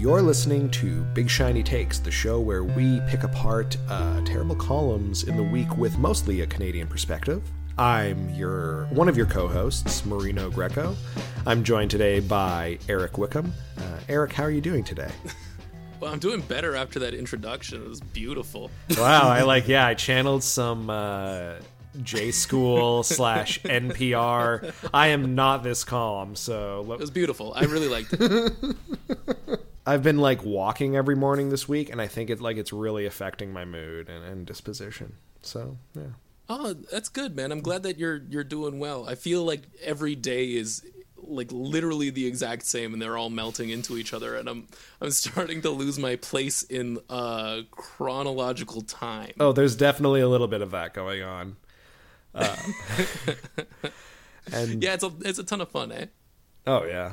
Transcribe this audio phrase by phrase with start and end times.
[0.00, 5.24] You're listening to Big Shiny Takes, the show where we pick apart uh, terrible columns
[5.24, 7.42] in the week with mostly a Canadian perspective.
[7.78, 10.94] I'm your one of your co-hosts, Marino Greco.
[11.48, 13.52] I'm joined today by Eric Wickham.
[13.76, 15.10] Uh, Eric, how are you doing today?
[16.00, 17.82] Well, I'm doing better after that introduction.
[17.82, 18.70] It was beautiful.
[18.96, 19.66] Wow, I like.
[19.66, 21.54] Yeah, I channeled some uh,
[22.04, 24.72] J School slash NPR.
[24.94, 27.52] I am not this calm, so It was beautiful.
[27.52, 28.52] I really liked it.
[29.88, 33.06] I've been like walking every morning this week, and I think it like it's really
[33.06, 35.14] affecting my mood and, and disposition.
[35.42, 36.02] So yeah.
[36.50, 37.52] Oh, that's good, man.
[37.52, 39.08] I'm glad that you're you're doing well.
[39.08, 40.82] I feel like every day is
[41.16, 44.66] like literally the exact same and they're all melting into each other and I'm
[45.00, 49.32] I'm starting to lose my place in uh chronological time.
[49.40, 51.56] Oh, there's definitely a little bit of that going on.
[52.34, 52.56] Uh,
[54.52, 56.06] and Yeah, it's a it's a ton of fun, eh?
[56.66, 57.12] oh yeah,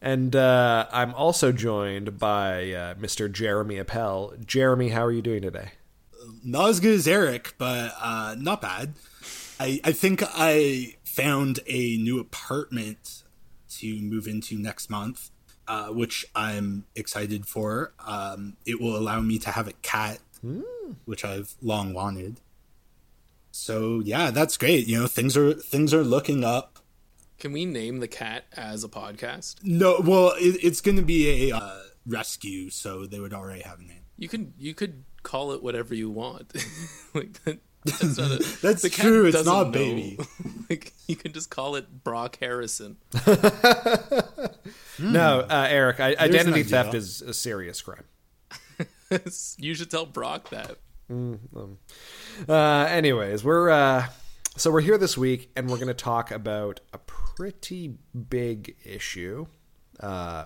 [0.00, 3.30] and uh, I'm also joined by uh, Mr.
[3.30, 4.34] Jeremy Appel.
[4.44, 5.72] Jeremy, how are you doing today?
[6.44, 8.94] not as good as Eric, but uh, not bad.
[9.60, 13.22] I, I think I found a new apartment
[13.70, 15.30] to move into next month,
[15.66, 17.92] uh, which I'm excited for.
[18.04, 20.18] Um, it will allow me to have a cat,
[21.04, 22.40] which I've long wanted.
[23.50, 24.86] So yeah, that's great.
[24.86, 26.78] You know, things are things are looking up.
[27.38, 29.62] Can we name the cat as a podcast?
[29.62, 33.78] No, well, it, it's going to be a uh, rescue, so they would already have
[33.78, 34.02] a name.
[34.16, 36.52] You can you could call it whatever you want.
[37.14, 39.70] like that, that's not a, That's the cat true, it's doesn't not know.
[39.70, 40.18] baby.
[40.70, 42.96] like you can just call it Brock Harrison.
[44.98, 46.00] No, uh, Eric.
[46.00, 48.04] I, identity theft is a serious crime.
[49.58, 50.78] you should tell Brock that.
[52.48, 54.08] Uh, anyways, we're uh,
[54.56, 56.98] so we're here this week, and we're going to talk about a
[57.38, 57.94] pretty
[58.28, 59.46] big issue,
[60.00, 60.44] uh,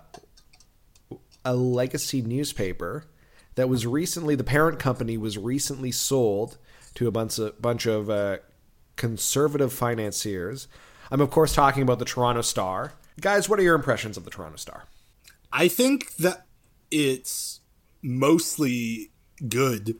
[1.42, 3.06] a legacy newspaper
[3.54, 6.58] that was recently the parent company was recently sold
[6.94, 8.36] to a bunch of bunch of uh,
[8.96, 10.68] conservative financiers.
[11.10, 12.92] I'm of course talking about the Toronto Star.
[13.18, 14.84] Guys, what are your impressions of the Toronto Star?
[15.50, 16.44] I think that
[16.90, 17.60] it's
[18.02, 19.12] mostly
[19.48, 19.98] good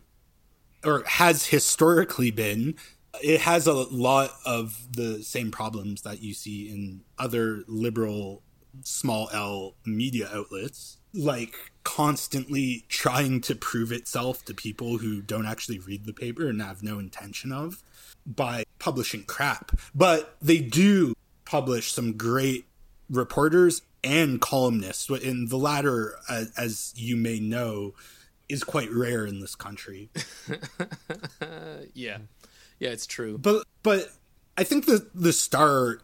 [0.85, 2.75] or has historically been.
[3.21, 8.43] It has a lot of the same problems that you see in other liberal
[8.85, 15.79] small L media outlets, like constantly trying to prove itself to people who don't actually
[15.79, 17.83] read the paper and have no intention of
[18.25, 19.73] by publishing crap.
[19.95, 22.65] But they do publish some great
[23.11, 27.95] reporters and columnists, and the latter, as, as you may know,
[28.49, 30.11] is quite rare in this country.
[31.95, 32.19] Yeah,
[32.83, 33.39] yeah, it's true.
[33.39, 34.09] But but
[34.59, 36.01] I think the the Star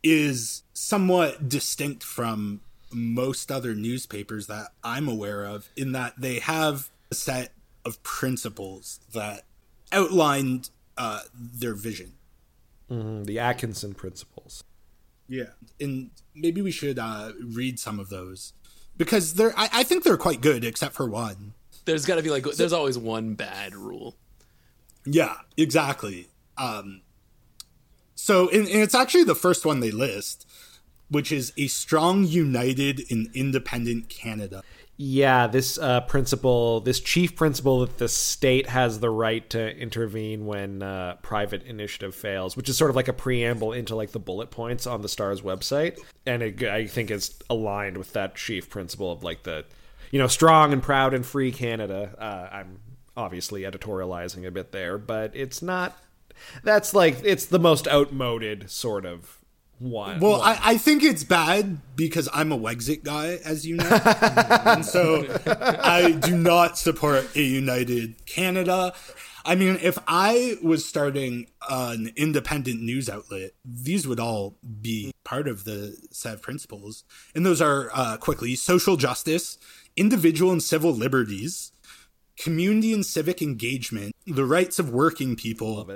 [0.00, 2.60] is somewhat distinct from
[2.92, 7.52] most other newspapers that I'm aware of in that they have a set
[7.84, 9.42] of principles that
[9.90, 12.12] outlined uh, their vision.
[12.88, 14.62] The Atkinson principles.
[15.28, 18.52] Yeah, and maybe we should uh, read some of those
[18.96, 19.52] because they're.
[19.56, 21.54] I, I think they're quite good, except for one.
[21.86, 24.14] There's got to be like there's always one bad rule.
[25.04, 26.28] Yeah, exactly.
[26.58, 27.02] Um,
[28.14, 30.46] so, and, and it's actually the first one they list,
[31.08, 34.62] which is a strong, united, and independent Canada.
[35.02, 40.44] Yeah, this uh, principle, this chief principle that the state has the right to intervene
[40.44, 44.18] when uh, private initiative fails, which is sort of like a preamble into like the
[44.18, 48.68] bullet points on the Star's website, and it, I think it's aligned with that chief
[48.68, 49.64] principle of like the,
[50.10, 52.14] you know, strong and proud and free Canada.
[52.18, 52.78] Uh, I'm
[53.20, 55.96] obviously editorializing a bit there, but it's not.
[56.64, 59.38] That's like it's the most outmoded sort of
[59.78, 60.20] one.
[60.20, 60.40] Well.
[60.40, 64.00] I, I think it's bad because I'm a Wexit guy, as you know.
[64.64, 68.94] and so I do not support a united Canada.
[69.44, 75.48] I mean, if I was starting an independent news outlet, these would all be part
[75.48, 77.04] of the set of principles.
[77.34, 79.58] And those are uh, quickly social justice,
[79.96, 81.72] individual and civil liberties,
[82.40, 85.86] community and civic engagement, the rights of working people,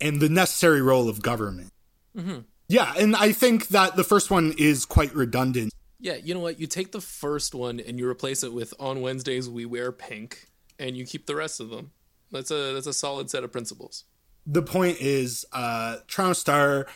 [0.00, 1.72] and the necessary role of government.
[2.68, 5.72] Yeah, and I think that the first one is quite redundant.
[6.00, 6.60] Yeah, you know what?
[6.60, 10.46] You take the first one and you replace it with on Wednesdays we wear pink,
[10.78, 11.90] and you keep the rest of them.
[12.30, 14.04] That's a that's a solid set of principles.
[14.46, 16.86] The point is, uh, Toronto Star,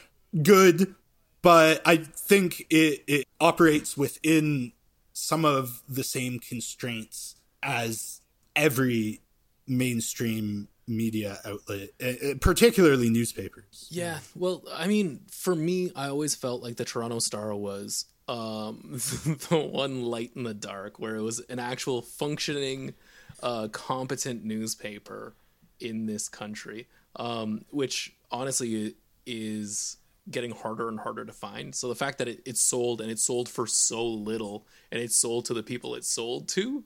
[0.42, 0.94] good,
[1.42, 4.72] but I think it, it operates within
[5.12, 8.21] some of the same constraints as
[8.56, 9.20] every
[9.66, 13.86] mainstream media outlet, uh, uh, particularly newspapers.
[13.90, 18.80] Yeah, well, I mean, for me, I always felt like the Toronto Star was um,
[19.48, 22.94] the one light in the dark, where it was an actual functioning,
[23.42, 25.34] uh, competent newspaper
[25.80, 28.94] in this country, um, which honestly
[29.26, 29.96] is
[30.30, 31.74] getting harder and harder to find.
[31.74, 35.16] So the fact that it, it's sold and it's sold for so little and it's
[35.16, 36.84] sold to the people it sold to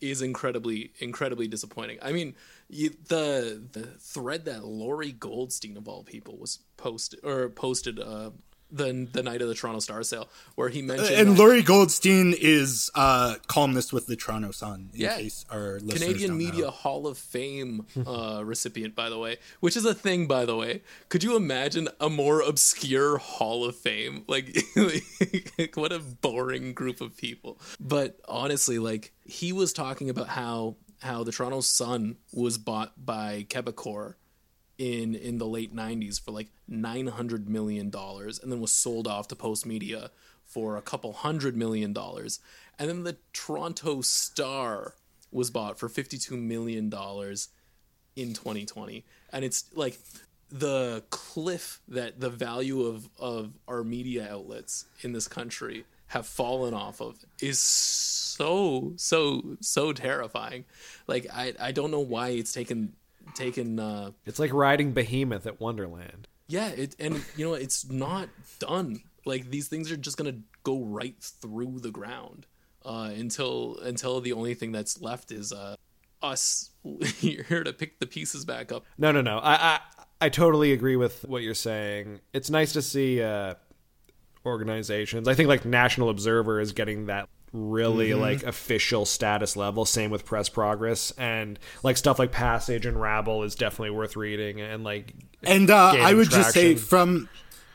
[0.00, 1.98] is incredibly incredibly disappointing.
[2.02, 2.34] I mean,
[2.68, 8.30] you, the the thread that Lorrie Goldstein of all people was posted or posted uh,
[8.70, 12.34] the the night of the Toronto Star sale, where he mentioned and that- Lorrie Goldstein
[12.38, 14.90] is uh, columnist with the Toronto Sun.
[14.94, 15.16] In Yeah.
[15.16, 16.70] case our Canadian Media know.
[16.70, 20.82] Hall of Fame uh, recipient, by the way, which is a thing, by the way.
[21.08, 24.24] Could you imagine a more obscure Hall of Fame?
[24.26, 24.56] Like,
[25.58, 27.60] like, what a boring group of people.
[27.78, 33.46] But honestly, like he was talking about how how the Toronto Sun was bought by
[33.50, 34.14] Quebecor
[34.78, 39.28] in in the late 90s for like 900 million dollars and then was sold off
[39.28, 40.10] to Post Media
[40.44, 42.40] for a couple hundred million dollars.
[42.78, 44.94] And then the Toronto Star
[45.30, 47.48] was bought for 52 million dollars
[48.16, 49.98] in 2020 and it's like
[50.50, 56.74] the cliff that the value of of our media outlets in this country have fallen
[56.74, 60.64] off of is so so so terrifying.
[61.06, 62.92] Like i i don't know why it's taken
[63.34, 66.28] taken uh It's like riding Behemoth at Wonderland.
[66.48, 68.28] yeah it and you know it's not
[68.58, 72.46] done like these things are just gonna go right through the ground
[72.84, 75.74] uh until until the only thing that's left is uh
[76.22, 76.70] us
[77.18, 79.38] here to pick the pieces back up No, no, no.
[79.38, 79.80] I, I,
[80.22, 82.20] I totally agree with what you're saying.
[82.32, 83.54] It's nice to see uh,
[84.46, 85.28] organizations.
[85.28, 88.20] I think like National Observer is getting that really Mm-hmm.
[88.20, 89.84] like official status level.
[89.86, 94.60] Same with Press Progress and like stuff like Passage and Rabble is definitely worth reading.
[94.60, 97.28] And like, And uh, I would just say from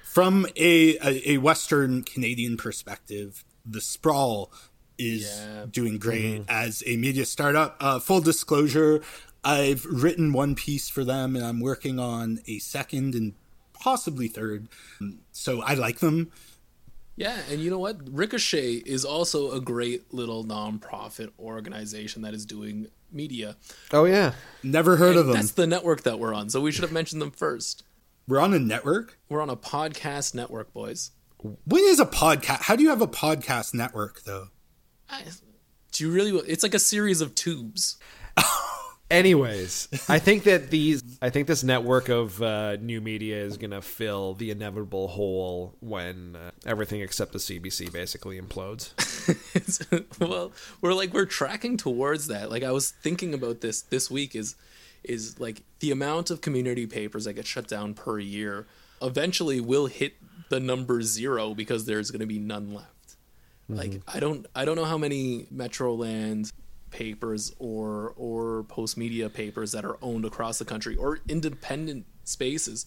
[0.03, 4.51] from a, a a Western Canadian perspective, the sprawl
[4.97, 5.65] is Yeah.
[5.71, 6.49] doing great Mm-hmm.
[6.49, 7.77] as a media startup.
[7.79, 9.01] Uh, full disclosure,
[9.45, 13.33] I've written one piece for them, and I'm working on a second and
[13.73, 14.67] possibly third.
[15.31, 16.31] So I like them.
[17.19, 17.97] Yeah, and you know what?
[18.09, 23.57] Ricochet is also a great little nonprofit organization that is doing media.
[23.91, 24.31] oh yeah,
[24.63, 25.35] Never heard of them.
[25.35, 27.83] That's the network that we're on, so we should have mentioned them first.
[28.25, 29.19] We're on a network.
[29.27, 31.11] We're on a podcast network, boys.
[31.41, 32.61] When is a podcast?
[32.61, 34.47] How do you have a podcast network though?
[35.09, 35.23] I,
[35.91, 36.31] do you really?
[36.47, 37.97] It's like a series of tubes.
[39.11, 43.81] Anyways, I think that these, I think this network of uh, new media is gonna
[43.81, 48.93] fill the inevitable hole when uh, everything except the CBC basically implodes.
[50.19, 50.51] Well,
[50.81, 52.49] we're like we're tracking towards that.
[52.49, 54.55] Like I was thinking about this this week is
[55.03, 58.67] is like the amount of community papers that get shut down per year
[59.01, 60.15] eventually will hit
[60.49, 63.15] the number zero because there's going to be none left.
[63.69, 66.51] Like I don't I don't know how many Metroland
[66.91, 72.85] papers or or post media papers that are owned across the country or independent spaces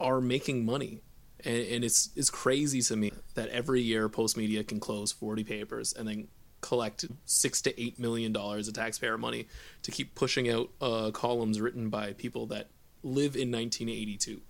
[0.00, 1.02] are making money.
[1.44, 5.44] And, and it's it's crazy to me that every year post media can close 40
[5.44, 6.28] papers and then
[6.60, 9.46] collect six to eight million dollars of taxpayer money
[9.82, 12.68] to keep pushing out uh, columns written by people that
[13.02, 14.40] live in 1982.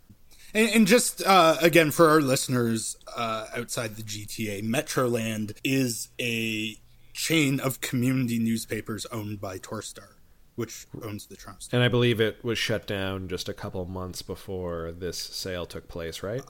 [0.54, 6.76] And, and just uh, again for our listeners uh, outside the GTA, Metroland is a
[7.18, 10.12] chain of community newspapers owned by Torstar,
[10.54, 14.22] which owns the Toronto And I believe it was shut down just a couple months
[14.22, 16.42] before this sale took place, right?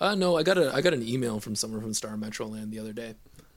[0.00, 2.78] Uh, no, I got a I got an email from someone from Star Metroland the
[2.78, 3.14] other day.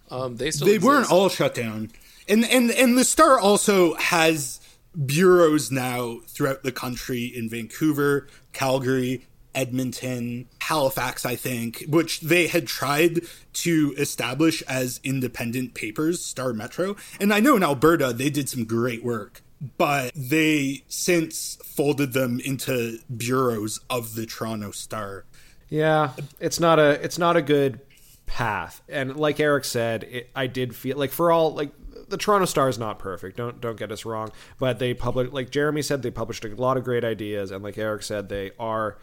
[0.10, 0.88] Um, they still They exist.
[0.88, 1.92] weren't all shut down,
[2.28, 4.60] and and and the Star also has
[5.06, 9.28] bureaus now throughout the country in Vancouver, Calgary.
[9.56, 13.22] Edmonton, Halifax, I think, which they had tried
[13.54, 16.96] to establish as independent papers, Star Metro.
[17.20, 19.42] And I know in Alberta they did some great work,
[19.78, 25.26] but they since folded them into bureaus of the Toronto Star.
[25.70, 27.82] Yeah, it's not a it's not a good
[28.26, 28.82] path.
[28.88, 31.72] And like Eric said, it, I did feel like for all like
[32.10, 33.38] the Toronto Star is not perfect.
[33.38, 36.78] Don't don't get us wrong, but they published like Jeremy said they published a lot
[36.78, 38.98] of great ideas and like Eric said they are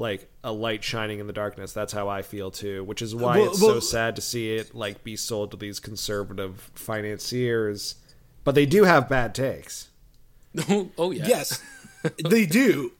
[0.00, 1.72] like a light shining in the darkness.
[1.72, 4.52] That's how I feel too, which is why Well- it's well- so sad to see
[4.52, 7.96] it like be sold to these conservative financiers.
[8.42, 9.90] But they do have bad takes.
[10.68, 11.26] oh, oh yeah.
[11.28, 11.62] Yes,
[12.28, 12.92] they do.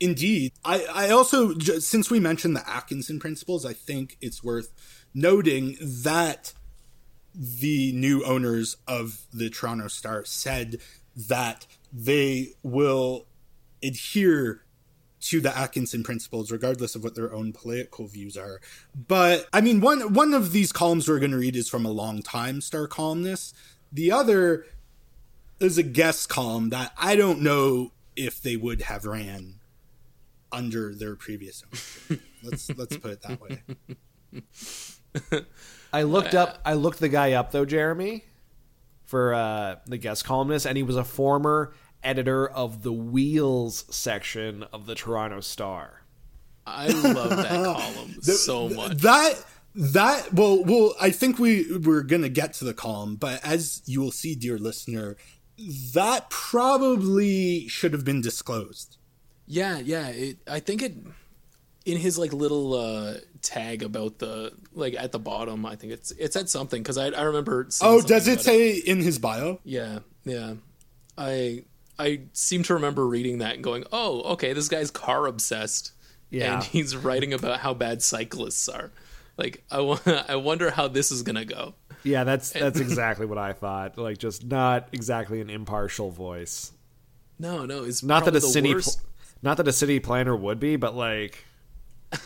[0.00, 0.52] Indeed.
[0.64, 4.70] I, I also, ju- since we mentioned the Atkinson principles, I think it's worth
[5.12, 6.52] noting that
[7.34, 10.76] the new owners of the Toronto Star said
[11.16, 13.26] that they will
[13.82, 14.62] adhere
[15.20, 18.60] to the Atkinson principles, regardless of what their own political views are.
[18.94, 21.90] But I mean, one one of these columns we're going to read is from a
[21.90, 23.54] long time star columnist.
[23.92, 24.66] The other
[25.60, 29.54] is a guest column that I don't know if they would have ran
[30.52, 32.20] under their previous ownership.
[32.42, 33.62] let's let's put it that way.
[35.92, 36.58] I looked up.
[36.64, 38.24] I looked the guy up though, Jeremy,
[39.04, 44.64] for uh, the guest columnist, and he was a former editor of the Wheels section
[44.72, 46.02] of the Toronto Star.
[46.66, 48.98] I love that column so much.
[48.98, 49.42] That
[49.74, 54.00] that well well I think we we're gonna get to the column, but as you
[54.00, 55.16] will see, dear listener,
[55.94, 58.96] that probably should have been disclosed.
[59.46, 60.08] Yeah, yeah.
[60.08, 60.94] It, I think it
[61.86, 65.64] in his like little uh, tag about the like at the bottom.
[65.64, 67.66] I think it's it said something because I I remember.
[67.70, 69.60] seeing Oh, does it about say in his bio?
[69.64, 70.54] Yeah, yeah.
[71.16, 71.64] I
[71.98, 75.92] I seem to remember reading that and going, "Oh, okay, this guy's car obsessed."
[76.30, 76.54] Yeah.
[76.54, 78.90] and he's writing about how bad cyclists are.
[79.36, 81.74] Like, I wa- I wonder how this is gonna go.
[82.04, 83.96] Yeah, that's that's exactly what I thought.
[83.98, 86.72] Like, just not exactly an impartial voice.
[87.38, 88.92] No, no, it's Not that a city, pl-
[89.42, 91.44] not that a city planner would be, but like,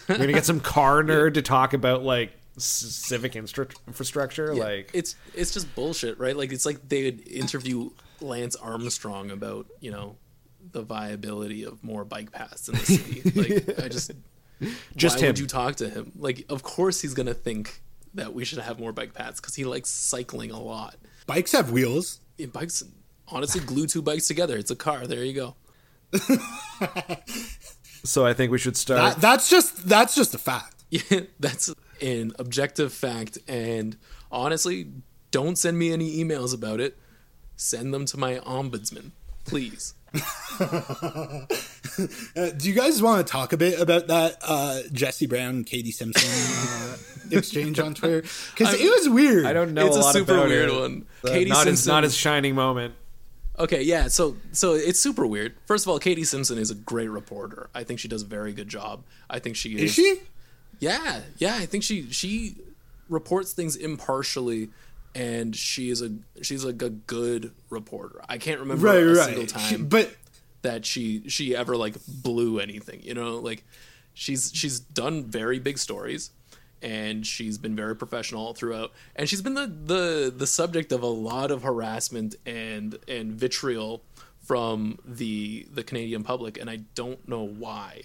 [0.09, 4.52] you're gonna get some car nerd to talk about like civic infrastructure.
[4.55, 6.37] Yeah, like, it's it's just bullshit, right?
[6.37, 7.91] Like it's like they would interview
[8.23, 10.17] Lance Armstrong about you know
[10.71, 13.23] the viability of more bike paths in the city.
[13.35, 14.12] like I just
[14.97, 15.29] Just why him.
[15.31, 16.12] would you talk to him?
[16.17, 17.83] Like of course he's gonna think
[18.14, 20.97] that we should have more bike paths because he likes cycling a lot.
[21.26, 22.21] Bikes have wheels.
[22.38, 22.83] Yeah, bikes
[23.29, 24.57] honestly glue two bikes together.
[24.57, 25.07] It's a car.
[25.07, 25.57] There you go.
[28.05, 29.14] so I think we should start.
[29.14, 30.76] That, that's just that's just a fact.
[30.93, 33.38] Yeah, that's an objective fact.
[33.49, 33.97] And
[34.31, 34.88] honestly,
[35.31, 36.99] don't send me any emails about it.
[37.62, 39.12] Send them to my ombudsman,
[39.45, 39.95] please.
[42.35, 45.90] Uh, do you guys want to talk a bit about that uh, Jesse Brown, Katie
[45.90, 46.97] Simpson uh,
[47.31, 48.23] exchange on Twitter?
[48.54, 49.45] Because it was weird.
[49.45, 49.87] I don't know.
[49.87, 50.81] it's a, lot super about weird it.
[50.81, 51.07] one.
[51.23, 51.73] Uh, Katie not Simpson.
[51.73, 52.95] his not his shining moment.
[53.59, 54.09] Okay, yeah.
[54.09, 55.54] So so it's super weird.
[55.66, 57.69] First of all, Katie Simpson is a great reporter.
[57.75, 59.04] I think she does a very good job.
[59.28, 59.83] I think she is.
[59.83, 60.21] Is she?
[60.78, 61.57] Yeah, yeah.
[61.57, 62.57] I think she she
[63.11, 64.71] reports things impartially,
[65.14, 68.21] and she is a she's like a good reporter.
[68.28, 69.25] I can't remember Right, a right.
[69.26, 70.14] single She- time but
[70.62, 73.00] that she she ever like blew anything.
[73.02, 73.64] You know, like
[74.14, 76.31] she's she's done very big stories.
[76.85, 81.07] And she's been very professional throughout, and she's been the, the the subject of a
[81.07, 84.02] lot of harassment and and vitriol
[84.40, 88.02] from the the Canadian public, and I don't know why.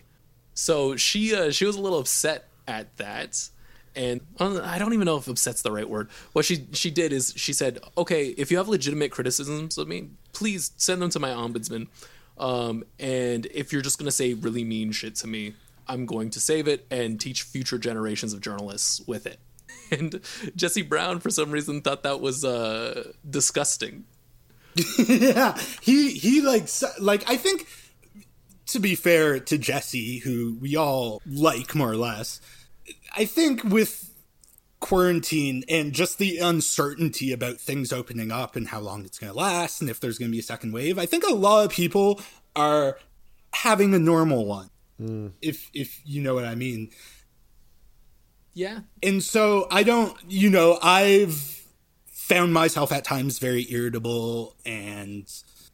[0.53, 3.49] So she uh, she was a little upset at that,
[3.97, 6.09] and I don't even know if upset's the right word.
[6.33, 10.09] What she she did is she said, "Okay, if you have legitimate criticisms of me,
[10.33, 11.87] please send them to my ombudsman.
[12.37, 15.55] Um, and if you're just gonna say really mean shit to me,
[15.87, 19.39] I'm going to save it and teach future generations of journalists with it."
[19.89, 20.19] And
[20.53, 24.03] Jesse Brown, for some reason, thought that was uh, disgusting.
[25.07, 26.67] yeah, he he like
[26.99, 27.67] like I think
[28.67, 32.41] to be fair to Jesse, who we all like more or less,
[33.17, 34.13] I think with
[34.79, 39.37] quarantine and just the uncertainty about things opening up and how long it's going to
[39.37, 41.71] last and if there's going to be a second wave, I think a lot of
[41.71, 42.21] people
[42.55, 42.99] are
[43.53, 44.69] having a normal one.
[45.01, 45.31] Mm.
[45.41, 46.91] If if you know what I mean.
[48.53, 51.63] Yeah, And so I don't, you know, I've
[52.07, 55.31] found myself at times very irritable and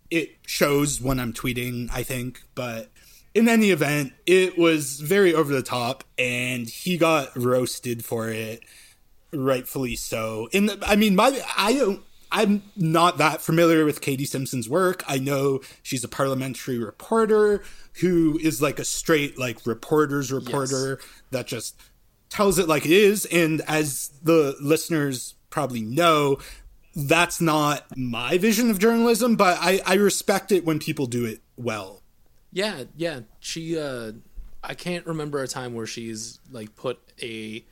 [0.09, 2.43] it shows when I'm tweeting, I think.
[2.55, 2.91] But
[3.33, 8.61] in any event, it was very over the top and he got roasted for it,
[9.31, 10.49] rightfully so.
[10.53, 12.03] And I mean, my, I don't.
[12.35, 15.03] I'm not that familiar with Katie Simpson's work.
[15.07, 17.63] I know she's a parliamentary reporter
[18.01, 20.99] who is like a straight like reporter's reporter
[21.29, 21.79] that just
[22.29, 23.25] tells it like it is.
[23.25, 26.39] And as the listeners probably know,
[26.95, 31.41] that's not my vision of journalism, but I, I respect it when people do it
[31.55, 32.02] well.
[32.53, 33.21] Yeah, yeah.
[33.39, 34.13] She uh
[34.63, 37.65] I can't remember a time where she's like put a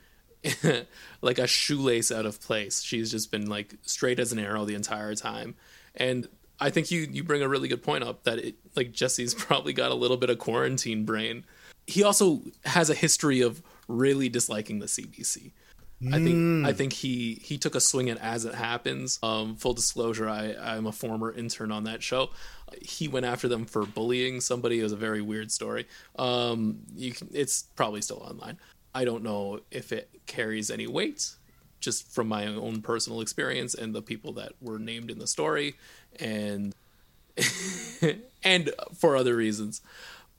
[1.22, 2.82] like a shoelace out of place.
[2.82, 5.56] She's just been like straight as an arrow the entire time.
[5.96, 6.28] And
[6.60, 9.74] I think you you bring a really good point up that it like Jesse's probably
[9.74, 11.46] got a little bit of quarantine brain.
[11.88, 15.52] He also has a history of really disliking the CBC.
[16.12, 19.20] I think I think he he took a swing at as it happens.
[19.22, 22.32] Um, full disclosure, I I'm a former intern on that show.
[22.82, 24.80] He went after them for bullying somebody.
[24.80, 25.88] It was a very weird story.
[26.18, 28.58] Um, you can, it's probably still online.
[28.96, 31.36] I don't know if it carries any weight,
[31.80, 35.76] just from my own personal experience and the people that were named in the story,
[36.20, 36.74] and
[38.44, 39.82] and for other reasons.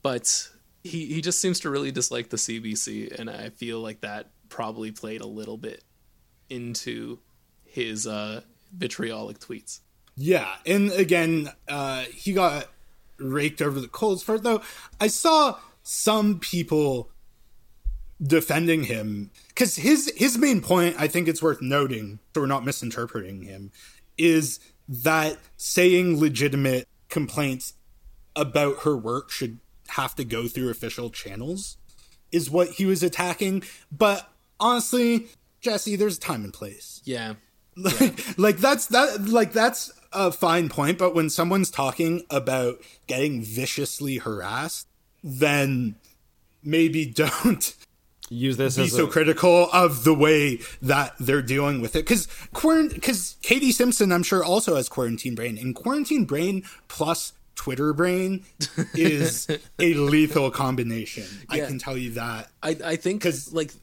[0.01, 0.49] But
[0.83, 4.91] He he just seems to really dislike the CBC, and I feel like that probably
[4.91, 5.83] played a little bit
[6.47, 7.17] into
[7.65, 8.41] his uh,
[8.71, 9.79] vitriolic tweets.
[10.15, 12.67] Yeah, and again, uh, he got
[13.17, 14.43] raked over the coals for it.
[14.43, 14.61] Though
[15.01, 17.09] I saw some people
[18.21, 22.63] defending him because his his main point, I think it's worth noting, so we're not
[22.63, 23.71] misinterpreting him,
[24.19, 27.73] is that saying legitimate complaints
[28.35, 29.57] about her work should
[29.89, 31.77] have to go through official channels
[32.31, 33.63] is what he was attacking.
[33.91, 34.29] But
[34.63, 35.27] honestly,
[35.61, 37.01] Jesse, there's a time and place.
[37.03, 37.35] Yeah.
[37.75, 42.75] Like, like that's that like that's a fine point, but when someone's talking about
[43.07, 44.87] getting viciously harassed,
[45.23, 45.95] then
[46.63, 47.75] maybe don't
[48.29, 52.05] Use this be as so a, critical of the way that they're dealing with it.
[52.05, 57.93] Because because Katie Simpson, I'm sure, also has quarantine brain, and quarantine brain plus Twitter
[57.93, 58.43] brain
[58.95, 59.47] is
[59.79, 61.25] a lethal combination.
[61.49, 62.49] I can tell you that.
[62.61, 63.73] I I think because like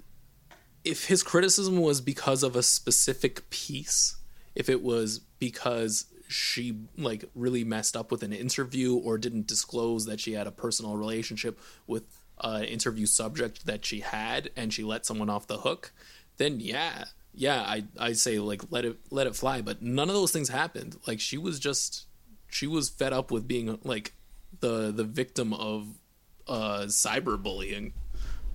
[0.84, 4.16] if his criticism was because of a specific piece,
[4.54, 10.06] if it was because she like really messed up with an interview or didn't disclose
[10.06, 12.04] that she had a personal relationship with
[12.42, 15.92] an interview subject that she had and she let someone off the hook,
[16.37, 19.60] then yeah, yeah, I I say like let it let it fly.
[19.60, 20.96] But none of those things happened.
[21.06, 22.06] Like she was just
[22.49, 24.14] she was fed up with being like
[24.60, 25.99] the the victim of
[26.49, 27.92] uh cyberbullying,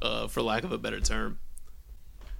[0.01, 1.39] uh, for lack of a better term.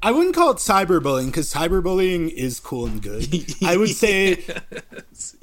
[0.06, 3.28] I wouldn't call it cyberbullying because cyberbullying is cool and good.
[3.64, 4.46] I would say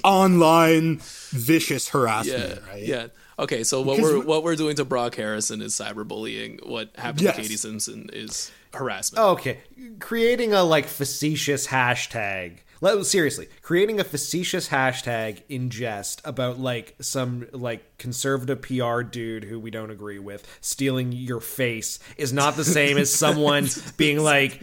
[0.04, 0.98] online
[1.30, 2.82] vicious Yeah, harassment, right?
[2.84, 3.06] yeah.
[3.38, 6.64] Okay, so what Because we're we- what we're doing to Brock Harrison is cyberbullying.
[6.66, 7.36] What happened Yes.
[7.36, 9.24] to Katie Simpson is harassment.
[9.24, 9.58] Okay,
[9.98, 12.58] creating a like facetious hashtag.
[12.82, 19.44] Let, seriously, creating a facetious hashtag in jest about like some like conservative PR dude
[19.44, 24.18] who we don't agree with stealing your face is not the same as someone being
[24.18, 24.60] like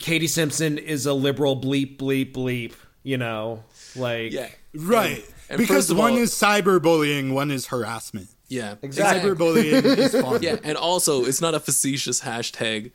[0.00, 2.72] Katie Simpson is a liberal bleep bleep bleep,
[3.04, 3.62] you know?
[3.96, 5.18] Like Yeah, Right.
[5.18, 8.28] And- and because first one all- is cyberbullying, one is harassment.
[8.48, 9.30] yeah, Exactly.
[9.30, 10.38] Cyberbullying is fun.
[10.42, 12.90] Yeah, and also it's not a facetious hashtag.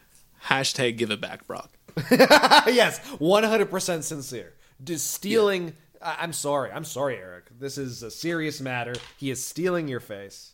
[0.47, 1.71] Hashtag give it back, Brock.
[2.11, 4.53] yes, 100% sincere.
[4.83, 6.71] Just stealing I- I'm sorry.
[6.71, 7.45] I'm sorry, Eric.
[7.57, 8.95] This is a serious matter.
[9.17, 10.53] He is stealing your face.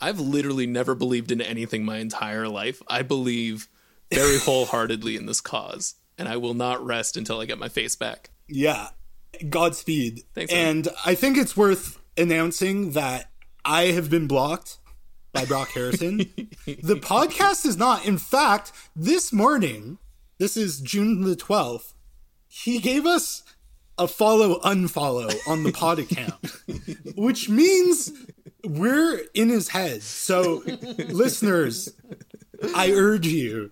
[0.00, 2.82] I've literally never believed in anything my entire life.
[2.88, 3.68] I believe
[4.12, 7.96] very wholeheartedly in this cause, and I will not rest until I get my face
[7.96, 8.30] back.
[8.48, 8.88] Yeah.
[9.48, 10.24] Godspeed.
[10.34, 13.30] Thanks, and I think it's worth announcing that
[13.64, 14.78] I have been blocked
[15.32, 16.18] by Brock Harrison.
[16.66, 18.04] the podcast is not.
[18.04, 19.98] In fact, this morning,
[20.42, 21.92] this is June the 12th,
[22.48, 23.44] he gave us
[23.96, 26.34] a follow unfollow on the pod account,
[27.14, 28.10] which means
[28.64, 30.02] we're in his head.
[30.02, 30.64] So,
[30.98, 31.94] listeners,
[32.74, 33.70] I urge you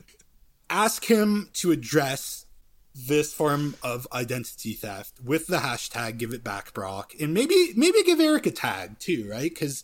[0.68, 2.46] ask him to address
[2.94, 8.02] this form of identity theft with the hashtag give it back brock and maybe maybe
[8.02, 9.50] give eric a tag too right?
[9.50, 9.82] Because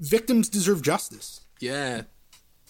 [0.00, 1.42] victims deserve justice.
[1.60, 2.02] Yeah,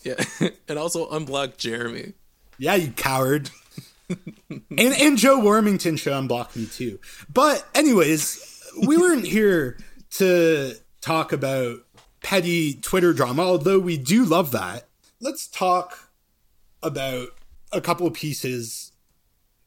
[0.02, 0.24] yeah,
[0.68, 2.14] and also unblock Jeremy.
[2.58, 3.50] Yeah you coward
[4.08, 6.98] and and joe warmington should unblock me too
[7.32, 9.78] but anyways we weren't here
[10.10, 11.78] to talk about
[12.22, 14.86] petty twitter drama although we do love that
[15.20, 16.10] let's talk
[16.82, 17.28] about
[17.72, 18.92] a couple of pieces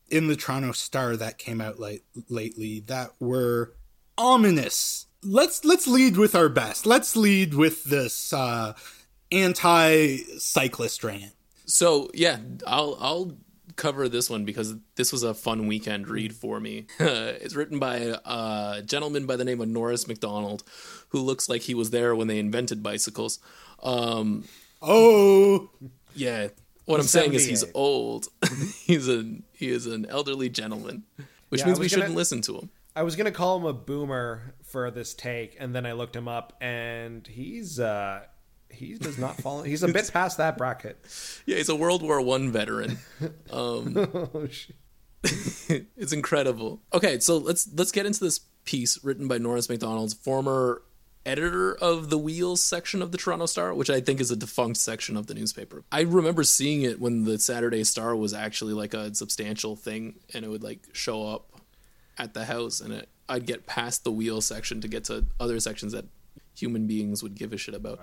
[0.10, 3.73] in the Toronto Star that came out late, lately that were
[4.17, 5.08] ominous.
[5.23, 6.86] Let's let's lead with our best.
[6.86, 8.73] Let's lead with this uh,
[9.32, 11.34] anti-cyclist rant.
[11.67, 13.38] So yeah, I'll I'll
[13.75, 16.88] cover this one because this was a fun weekend read for me.
[16.99, 20.63] it's written by a gentleman by the name of Norris McDonald,
[21.10, 23.39] who looks like he was there when they invented bicycles.
[23.84, 24.45] Um,
[24.82, 25.71] Oh,
[26.15, 26.49] yeah,
[26.86, 28.27] what I'm saying is he's old.
[28.86, 31.03] he's a he is an elderly gentleman,
[31.49, 32.69] which Yeah, means we gonna- shouldn't listen to him.
[32.95, 36.27] I was gonna call him a boomer for this take, and then I looked him
[36.27, 38.23] up, and he's uh
[38.69, 39.63] he does not fall.
[39.63, 40.97] He's a bit past that bracket.
[41.45, 42.99] Yeah, he's a World War One veteran.
[43.51, 44.47] Um, oh,
[45.23, 46.82] it's incredible.
[46.93, 50.82] Okay, so let's let's get into this piece written by Norris McDonald's former
[51.25, 54.77] editor of the Wheels section of the Toronto Star, which I think is a defunct
[54.77, 55.84] section of the newspaper.
[55.91, 60.45] I remember seeing it when the Saturday Star was actually like a substantial thing, and
[60.45, 61.51] it would like show up
[62.17, 65.60] at the house, and it, I'd get past the Wheels section to get to other
[65.60, 66.06] sections that
[66.56, 67.99] human beings would give a shit about.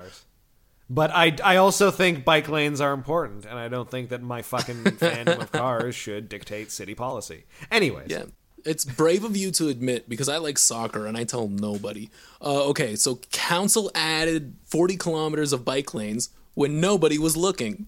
[0.90, 4.42] But I, I also think bike lanes are important, and I don't think that my
[4.42, 7.44] fucking fandom of cars should dictate city policy.
[7.70, 8.24] Anyways, Yeah.
[8.66, 12.10] it's brave of you to admit because I like soccer and I tell nobody.
[12.40, 17.86] Uh, okay, so council added 40 kilometers of bike lanes when nobody was looking.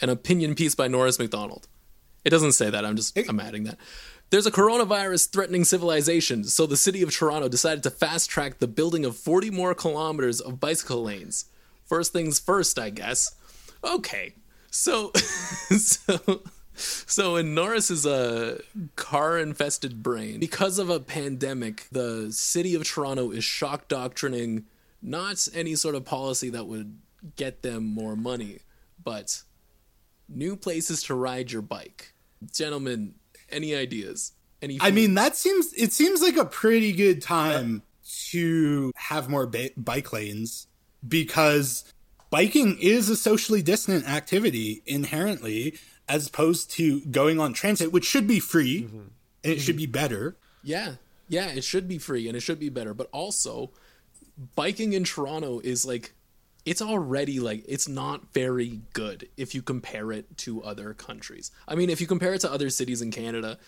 [0.00, 1.66] An opinion piece by Norris McDonald.
[2.24, 2.84] It doesn't say that.
[2.86, 3.76] I'm just I'm adding that.
[4.30, 8.68] There's a coronavirus threatening civilization, so the city of Toronto decided to fast track the
[8.68, 11.46] building of 40 more kilometers of bicycle lanes.
[11.90, 13.34] First things first, I guess.
[13.82, 14.34] Okay,
[14.70, 16.42] so so
[16.76, 18.60] so in Norris's uh,
[18.94, 24.66] car-infested brain, because of a pandemic, the city of Toronto is shock doctrining
[25.02, 26.96] not any sort of policy that would
[27.34, 28.60] get them more money,
[29.02, 29.42] but
[30.28, 32.14] new places to ride your bike.
[32.52, 33.16] Gentlemen,
[33.50, 34.30] any ideas?
[34.62, 37.82] Any I mean, that seems it seems like a pretty good time
[38.30, 40.68] to have more ba- bike lanes
[41.06, 41.84] because
[42.30, 45.74] biking is a socially distant activity inherently
[46.08, 48.98] as opposed to going on transit which should be free Mm-hmm.
[48.98, 50.36] and it should be better.
[50.62, 50.94] Yeah,
[51.28, 52.92] yeah, it should be free and it should be better.
[52.94, 53.70] But also,
[54.54, 56.12] biking in Toronto is like,
[56.66, 61.50] it's already like, it's not very good if you compare it to other countries.
[61.66, 63.58] I mean, if you compare it to other cities in Canada,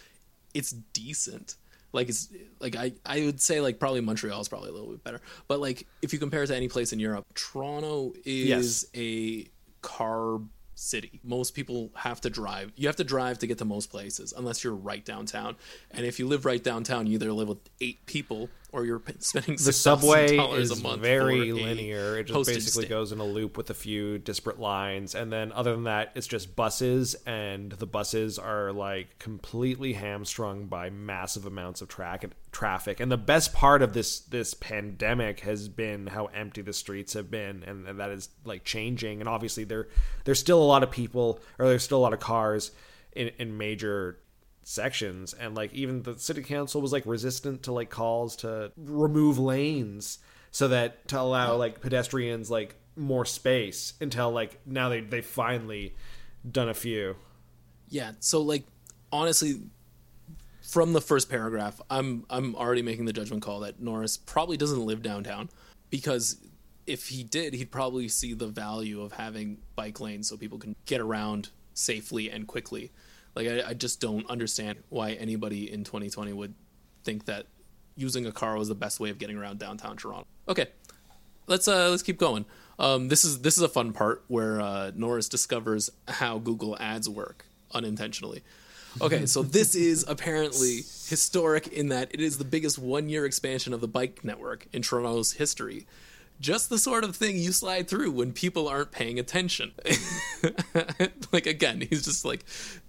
[0.52, 1.54] it's decent.
[1.92, 2.28] Like it's
[2.60, 5.60] like I I would say like probably Montreal is probably a little bit better, but
[5.60, 8.84] like if you compare it to any place in Europe, Toronto is Yes.
[8.94, 9.48] a
[9.82, 10.40] car
[10.74, 11.20] city.
[11.22, 12.72] Most people have to drive.
[12.76, 15.56] You have to drive to get to most places unless you're right downtown.
[15.90, 19.56] And if you live right downtown, you either live with eight people or you're spending
[19.56, 21.02] the subway is a month.
[21.02, 22.18] very linear.
[22.18, 22.88] It just basically stamp.
[22.88, 26.26] goes in a loop with a few disparate lines, and then other than that, it's
[26.26, 32.34] just buses, and the buses are like completely hamstrung by massive amounts of track and
[32.50, 32.98] traffic.
[32.98, 37.30] And the best part of this this pandemic has been how empty the streets have
[37.30, 39.20] been, and, and that is like changing.
[39.20, 39.88] And obviously, there
[40.24, 42.70] there's still a lot of people, or there's still a lot of cars
[43.14, 44.18] in, in major
[44.64, 49.38] sections and like even the city council was like resistant to like calls to remove
[49.38, 50.18] lanes
[50.50, 55.94] so that to allow like pedestrians like more space until like now they they finally
[56.50, 57.16] done a few
[57.92, 58.12] Yeah.
[58.20, 58.64] So like
[59.12, 59.60] honestly
[60.62, 64.84] from the first paragraph, I'm I'm already making the judgment call that Norris probably doesn't
[64.84, 65.50] live downtown
[65.90, 66.38] because
[66.86, 70.74] if he did, he'd probably see the value of having bike lanes so people can
[70.86, 72.90] get around safely and quickly.
[73.34, 76.54] Like I, I just don't understand why anybody in 2020 would
[77.04, 77.46] think that
[77.96, 80.26] using a car was the best way of getting around downtown Toronto.
[80.48, 80.66] Okay,
[81.46, 82.44] let's uh let's keep going.
[82.78, 87.08] Um, this is this is a fun part where uh, Norris discovers how Google Ads
[87.08, 88.42] work unintentionally.
[89.00, 93.80] Okay, so this is apparently historic in that it is the biggest one-year expansion of
[93.80, 95.86] the bike network in Toronto's history.
[96.40, 99.72] Just the sort of thing you slide through when people aren't paying attention.
[101.32, 102.44] like again, he's just like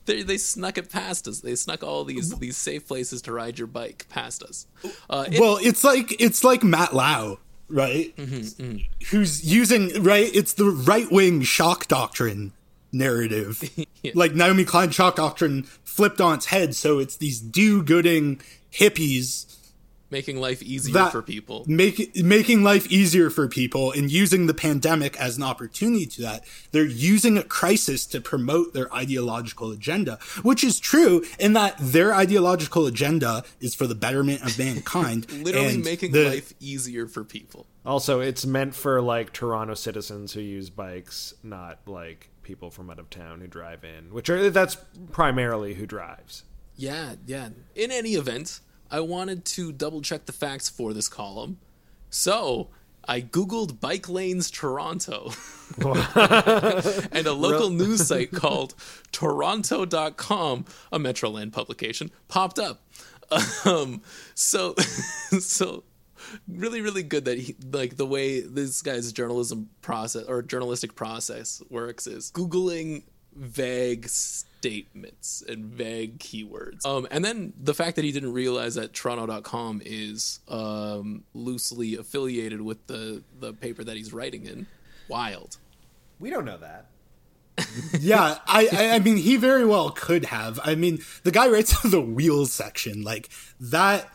[0.06, 1.42] they they snuck it past us.
[1.42, 4.66] They snuck all these these safe places to ride your bike past us.
[5.10, 7.38] Uh, it- Well, it's like it's like Matt Lau,
[7.70, 8.16] right?
[8.18, 8.78] Mm-hmm,
[9.12, 10.30] Who's using right?
[10.34, 12.54] It's the right wing shock doctrine
[12.92, 13.64] narrative.
[14.16, 19.46] Like Naomi Klein shock doctrine flipped on its head, so it's these do-gooding hippies
[20.14, 21.66] making life easier that for people.
[21.68, 26.46] make, making life easier for people and using the pandemic as an opportunity to that.
[26.72, 32.14] They're using a crisis to promote their ideological agenda, which is true in that their
[32.16, 35.30] ideological agenda is for the betterment of mankind.
[35.44, 37.66] Literally and making the- life easier for people.
[37.86, 43.00] also it's meant for like toronto citizens who use bikes not like people from out
[43.00, 44.78] of town who drive in which are that's
[45.12, 46.44] primarily who drives
[46.78, 47.50] Yeah, yeah.
[47.76, 48.60] In any event,
[48.94, 51.58] I wanted to double check the facts for this column.
[52.12, 52.70] So
[53.08, 55.32] I Googled Bike Lanes Toronto.
[55.84, 58.76] and a local news site called
[59.12, 62.84] Toronto.com, a Metroland publication, popped up.
[63.66, 64.04] Um,
[64.36, 64.76] so,
[65.40, 65.84] so
[66.48, 71.64] really, really good that he, like the way this guy's journalism process or journalistic process
[71.68, 73.02] works is Googling
[73.36, 76.86] vague statements and vague keywords.
[76.86, 82.62] Um, and then the fact that he didn't realize that Toronto.com is um, loosely affiliated
[82.62, 84.68] with the, the paper that he's writing in.
[85.10, 85.58] Wild.
[86.20, 86.88] we don't know that
[88.00, 90.60] yeah, I, I I mean he very well could have.
[90.64, 94.10] I mean the guy writes the wheels section like that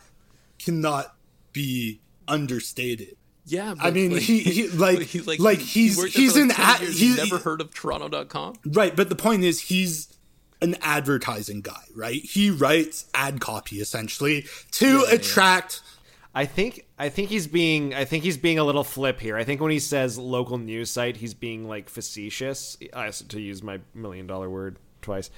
[0.57, 1.15] cannot
[1.53, 3.15] be understated.
[3.51, 6.41] Yeah, I mean, he- he- like- he- like, he- he he's- worked there he's for,
[6.41, 8.55] an ad- years, he's- never heard of Toronto.com.
[8.65, 10.07] Right, but the point is he's
[10.61, 12.21] an advertising guy, right?
[12.21, 15.15] He writes ad copy essentially to yeah.
[15.15, 15.81] attract
[16.35, 19.35] I think I think he's being I think he's being a little flip here.
[19.35, 23.63] I think when he says local news site, he's being like facetious, uh, to use
[23.63, 24.77] my million dollar word.
[25.01, 25.29] Twice.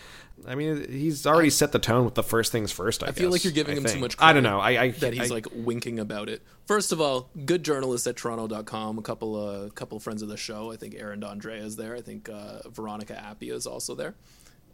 [0.48, 3.04] I mean, he's already set the tone with the first things first.
[3.04, 4.02] I, I feel like you're giving I him too think.
[4.02, 4.16] much.
[4.20, 4.60] I don't know.
[4.60, 6.42] I, I that he's I- like winking about it.
[6.66, 8.98] First of all, good journalist at Toronto.com.
[8.98, 10.72] A couple of uh, couple of friends of the show.
[10.72, 11.96] I think Aaron D'Andrea is there.
[11.96, 14.16] I think uh, Veronica Appia is also there.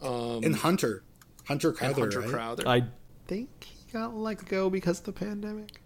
[0.02, 1.04] and Hunter,
[1.46, 2.30] Hunter And Hunter right?
[2.30, 2.68] Crowther.
[2.68, 2.84] I
[3.28, 5.82] think he got let go because of the pandemic.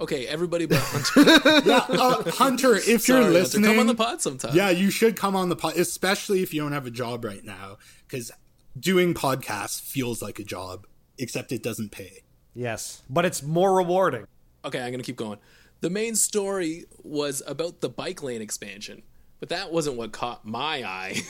[0.00, 1.62] Okay, everybody but Hunter.
[1.68, 4.54] Yeah, uh, Hunter, if Sorry, you're Hunter, listening, come on the pod sometime.
[4.54, 7.44] yeah, you should come on the pod, especially if you don't have a job right
[7.44, 8.30] now, because
[8.78, 10.86] doing podcasts feels like a job,
[11.18, 12.22] except it doesn't pay.
[12.54, 14.26] Yes, but it's more rewarding.
[14.64, 15.38] Okay, I'm gonna keep going.
[15.80, 19.02] The main story was about the bike lane expansion,
[19.38, 21.20] but that wasn't what caught my eye.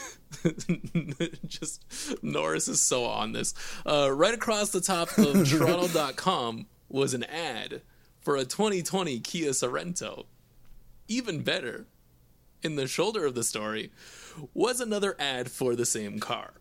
[1.46, 1.83] Just
[2.22, 3.53] Norris is so on this.
[3.85, 7.83] Uh, right across the top of Toronto.com was an ad
[8.24, 10.24] for a 2020 Kia Sorento.
[11.06, 11.87] Even better,
[12.62, 13.92] in the shoulder of the story
[14.54, 16.54] was another ad for the same car.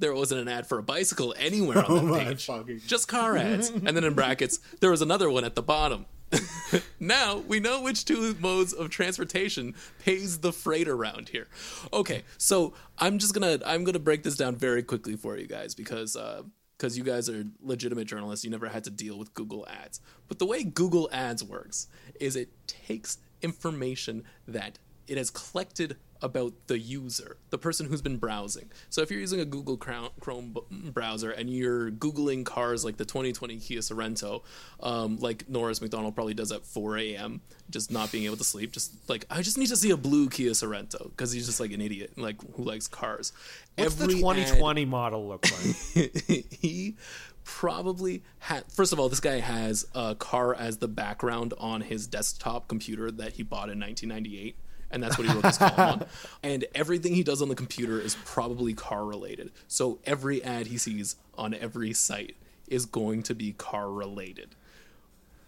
[0.00, 2.46] There wasn't an ad for a bicycle anywhere on Oh that page.
[2.46, 3.68] fucking- Just car ads.
[3.70, 6.06] and then in brackets, there was another one at the bottom.
[6.98, 11.46] now we know which two modes of transportation pays the freight around here.
[11.92, 15.76] Okay, so I'm just gonna I'm gonna break this down very quickly for you guys
[15.76, 16.42] because uh,
[16.76, 18.44] because you guys are legitimate journalists.
[18.44, 20.00] You never had to deal with Google Ads.
[20.28, 21.88] But the way Google Ads works
[22.20, 28.16] is it takes information that it has collected about the user, the person who's been
[28.16, 28.70] browsing.
[28.90, 30.56] So if you're using a Google Chrome Chrome
[30.92, 34.42] browser and you're Googling cars like the 2020 Kia Sorento,
[34.80, 38.72] um, like Norris McDonald probably does at 4 a.m., just not being able to sleep,
[38.72, 41.72] just like, I just need to see a blue Kia Sorento because he's just like
[41.72, 43.32] an idiot, like who likes cars.
[43.76, 46.24] What's the Every ad- 2020 model look like?
[46.50, 46.96] he
[47.44, 52.06] probably had first of all this guy has a car as the background on his
[52.06, 54.56] desktop computer that he bought in 1998
[54.94, 56.06] and that's what he wrote this column on
[56.42, 60.78] and everything he does on the computer is probably car related so every ad he
[60.78, 62.36] sees on every site
[62.68, 64.54] is going to be car related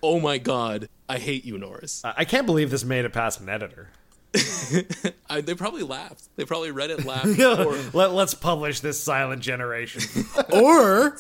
[0.03, 3.41] oh my god i hate you norris I I can't believe this made it past
[3.41, 3.89] an editor.
[5.31, 9.41] I, they probably laughed they probably read it laughed or Let, let's publish this silent
[9.41, 10.03] generation.
[10.53, 11.17] or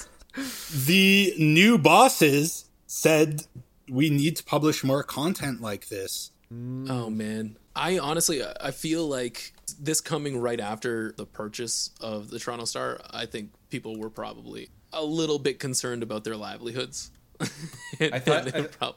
[0.84, 3.46] the new bosses said
[3.88, 6.32] we need to publish more content like this.
[6.52, 12.38] Oh man, I honestly I feel like this coming right after the purchase of the
[12.38, 13.00] Toronto Star.
[13.10, 17.10] I think people were probably a little bit concerned about their livelihoods.
[18.00, 18.96] I thought- I- prob-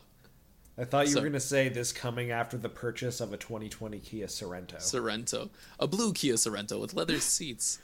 [0.78, 3.38] I thought you So- were going to say this coming after the purchase of a
[3.38, 4.78] 2020 Kia Sorento.
[4.78, 7.80] Sorento, a blue Kia Sorento with leather seats.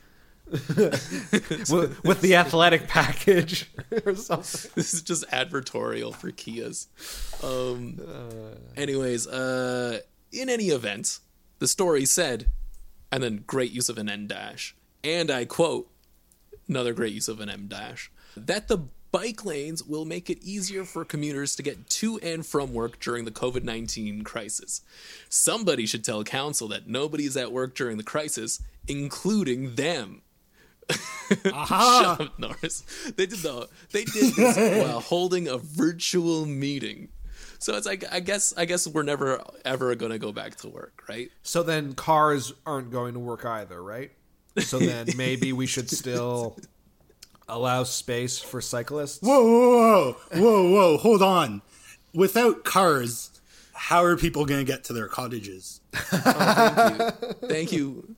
[0.49, 3.69] with, with the athletic package
[4.05, 4.71] or something.
[4.75, 6.85] This is just advertorial for Kias.
[7.43, 7.99] Um,
[8.77, 9.99] anyways, uh,
[10.35, 11.19] in any event,
[11.59, 12.47] the story said,
[13.11, 15.89] and then great use of an N dash, and I quote,
[16.67, 18.79] another great use of an M dash, that the
[19.11, 23.23] bike lanes will make it easier for commuters to get to and from work during
[23.23, 24.81] the COVID 19 crisis.
[25.29, 30.21] Somebody should tell council that nobody's at work during the crisis, including them.
[31.45, 32.83] Shut up, Norris.
[33.15, 37.07] They did the they did this while holding a virtual meeting.
[37.65, 41.01] So it's like I guess I guess we're never ever gonna go back to work,
[41.09, 41.31] right?
[41.41, 44.11] So then cars aren't going to work either, right?
[44.59, 46.59] So then maybe we should still
[47.49, 49.19] allow space for cyclists.
[49.19, 51.63] Whoa, whoa, whoa, whoa, whoa, hold on.
[52.13, 53.41] Without cars,
[53.73, 55.81] how are people going to get to their cottages?
[56.13, 57.09] Oh,
[57.47, 58.15] thank you.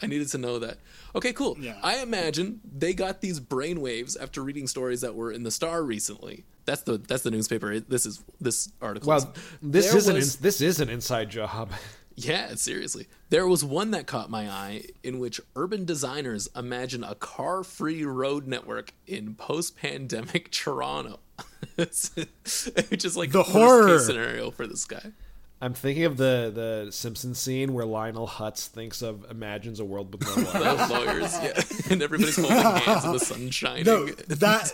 [0.00, 0.78] I needed to know that.
[1.16, 1.56] Okay, cool.
[1.58, 1.76] Yeah.
[1.82, 6.44] I imagine they got these brainwaves after reading stories that were in the Star recently.
[6.66, 7.72] That's the that's the newspaper.
[7.72, 9.08] It- This is this article.
[9.08, 11.70] Well, this There is was- this is an inside job.
[12.18, 13.08] Yeah, seriously.
[13.28, 18.06] There was one that caught my eye in which urban designers imagine a car free
[18.06, 21.18] road network in post pandemic Toronto.
[21.76, 22.70] it's it's
[23.02, 23.86] just like The worst horror.
[23.98, 25.12] case scenario for this guy.
[25.60, 30.12] I'm thinking of the the Simpsons scene where Lionel Hutz thinks of imagines a world
[30.12, 30.90] with no lawyers.
[30.90, 31.62] Lawyers, yeah.
[31.90, 33.84] And everybody's holding hands and the sun's shining.
[33.84, 34.72] No, that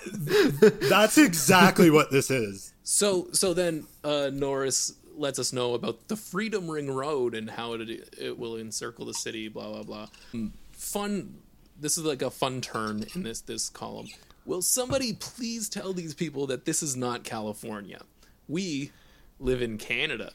[0.88, 2.72] that's exactly what this is.
[2.82, 7.74] So so then uh, Norris lets us know about the Freedom Ring Road and how
[7.74, 9.48] it it will encircle the city.
[9.48, 10.06] Blah blah blah.
[10.34, 11.34] Mm, Fun.
[11.78, 14.08] This is like a fun turn in this this column.
[14.44, 18.02] Will somebody please tell these people that this is not California?
[18.48, 18.90] We
[19.38, 20.32] live in Canada.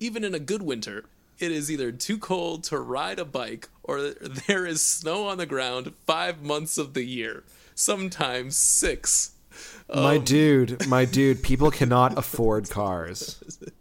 [0.00, 1.04] Even in a good winter,
[1.38, 4.10] it is either too cold to ride a bike or
[4.46, 9.32] there is snow on the ground five months of the year, sometimes six.
[9.92, 13.42] my dude, my dude, people cannot afford cars.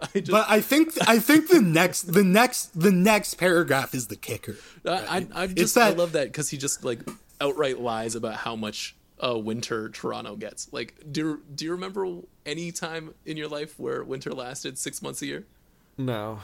[0.00, 4.06] I just, But I think I think the next the next the next paragraph is
[4.06, 4.56] the kicker.
[4.84, 7.00] I, I, I It's just I love that because he just like
[7.40, 10.72] outright lies about how much uh, winter Toronto gets.
[10.72, 12.06] Like, do do you remember
[12.46, 15.46] any time in your life where winter lasted six months a year?
[16.06, 16.40] No.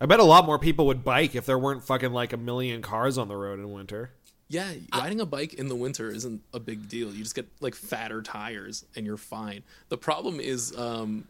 [0.00, 2.80] I bet a lot more people would bike if there weren't fucking like a million
[2.82, 4.12] cars on the road in winter.
[4.48, 7.12] Yeah, riding a bike in the winter isn't a big deal.
[7.14, 9.62] You just get like fatter tires and you're fine.
[9.90, 11.26] The problem is um,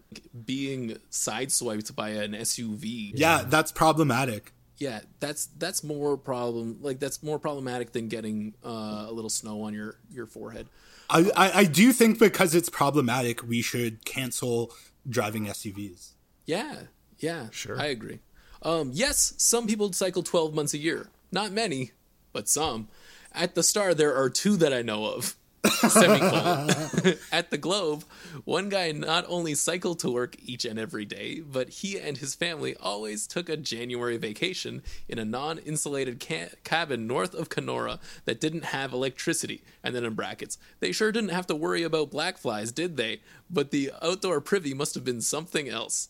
[0.46, 3.12] being sideswiped by an SUV.
[3.14, 4.52] Yeah, that's problematic.
[4.78, 6.78] yeah, that's that's more problem.
[6.80, 10.68] Like that's more problematic than getting uh, a little snow on your your forehead.
[11.10, 14.72] I, I I do think because it's problematic, we should cancel
[15.06, 16.12] driving SUVs.
[16.46, 16.74] Yeah,
[17.20, 17.78] yeah, Sure.
[17.78, 18.18] I agree.
[18.62, 21.08] Um, yes, some people cycle 12 months a year.
[21.32, 21.92] Not many,
[22.32, 22.88] but some.
[23.32, 25.36] At the Star, there are two that I know of.
[27.32, 28.04] At the Globe,
[28.44, 32.34] one guy not only cycled to work each and every day, but he and his
[32.34, 37.98] family always took a January vacation in a non insulated ca- cabin north of Kenora
[38.24, 39.62] that didn't have electricity.
[39.82, 43.20] And then in brackets, they sure didn't have to worry about black flies, did they?
[43.50, 46.08] But the outdoor privy must have been something else.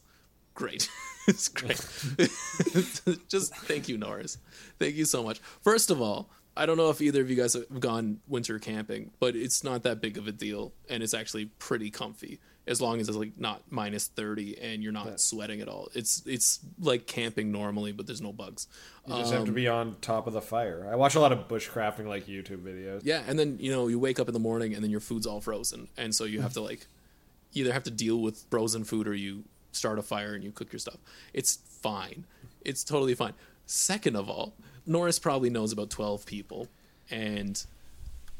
[0.61, 0.91] Great.
[1.27, 1.81] it's great.
[3.29, 4.37] Just thank you, Norris.
[4.79, 5.39] Thank you so much.
[5.63, 9.11] First of all, I don't know if either of you guys have gone winter camping,
[9.21, 13.01] but it's not that big of a deal, and it's actually pretty comfy as long
[13.01, 15.89] as it's like not minus thirty and you're not sweating at all.
[15.95, 18.67] It's it's like camping normally, but there's no bugs.
[19.07, 20.87] You just have to be um, on top of the fire.
[20.93, 23.01] I watch a lot of bushcrafting like YouTube videos.
[23.03, 25.27] Yeah, and then you know you wake up in the morning and then your food's
[25.27, 26.87] all frozen, and so you have to like
[27.55, 30.73] either have to deal with frozen food or you start a fire and you cook
[30.73, 30.99] your stuff.
[31.33, 32.25] It's fine.
[32.65, 33.35] It's totally fine.
[33.67, 34.55] Second of all,
[34.87, 36.69] Norris probably knows about twelve people,
[37.11, 37.65] and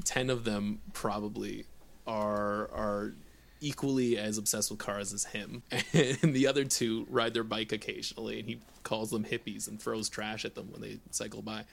[0.05, 1.67] ten of them probably
[2.07, 3.15] are are
[3.61, 5.63] equally as obsessed with cars as him,
[5.93, 10.09] and the other two ride their bike occasionally, and he calls them hippies and throws
[10.09, 11.65] trash at them when they cycle by.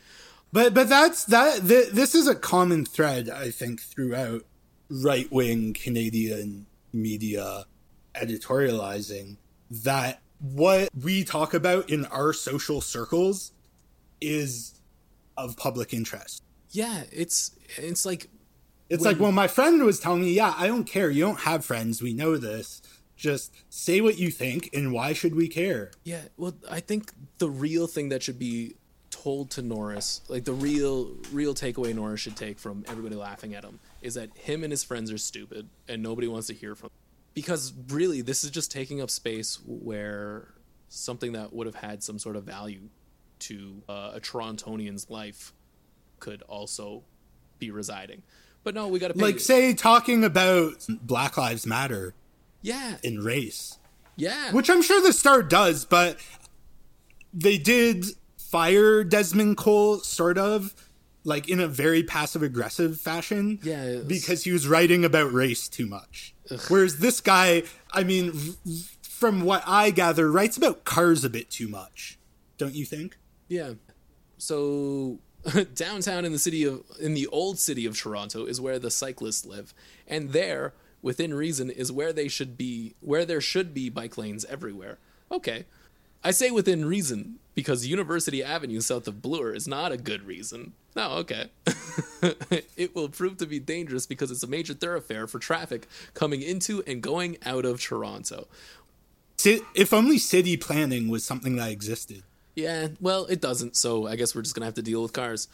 [0.52, 1.68] But but that's that.
[1.68, 4.44] Th- this is a common thread I think throughout
[4.90, 7.66] right wing Canadian media
[8.16, 9.38] editorializing
[9.70, 13.52] that what we talk about in our social circles
[14.22, 14.80] is
[15.36, 16.44] of public interest.
[16.72, 18.30] Yeah, it's it's like
[18.90, 21.10] It's When- like, well, my friend was telling me, yeah, I don't care.
[21.10, 22.02] You don't have friends.
[22.02, 22.82] We know this.
[23.18, 25.92] Just say what you think, and why should we care?
[26.06, 28.76] Yeah, well, I think the real thing that should be
[29.10, 33.64] told to Norris, like the real real takeaway Norris should take from everybody laughing at
[33.66, 36.88] him, is that him and his friends are stupid and nobody wants to hear from.
[36.90, 36.98] Them.
[37.38, 40.48] Because really, this is just taking up space where
[40.90, 42.90] something that would have had some sort of value
[43.42, 45.54] to uh, a Torontonian's life
[46.20, 47.04] could also
[47.60, 48.24] be residing.
[48.64, 49.22] But no, we got to pay.
[49.22, 52.16] Like, say, talking about Black Lives Matter
[52.64, 53.78] yeah, in race,
[54.16, 56.18] yeah, which I'm sure the Star does, but
[57.32, 58.06] they did
[58.40, 60.74] fire Desmond Cole sort of
[61.24, 63.60] like in a very passive aggressive fashion.
[63.62, 66.34] Yeah, was- because he was writing about race too much.
[66.68, 68.34] Whereas this guy, I mean,
[69.02, 72.18] from what I gather, writes about cars a bit too much.
[72.58, 73.18] Don't you think?
[73.48, 73.74] Yeah.
[74.38, 75.20] So
[75.74, 79.46] downtown in the city of in the old city of Toronto is where the cyclists
[79.46, 79.74] live.
[80.08, 84.46] And there, within reason, is where they should be where there should be bike lanes
[84.46, 84.98] everywhere.
[85.32, 85.66] Okay.
[86.24, 90.74] I say within reason because University Avenue south of Bloor is not a good reason.
[90.96, 91.50] No, okay.
[92.78, 96.84] it will prove to be dangerous because it's a major thoroughfare for traffic coming into
[96.86, 98.48] and going out of Toronto.
[99.44, 102.22] If only city planning was something that existed.
[102.56, 105.48] Yeah, well, it doesn't, so I guess we're just gonna have to deal with cars.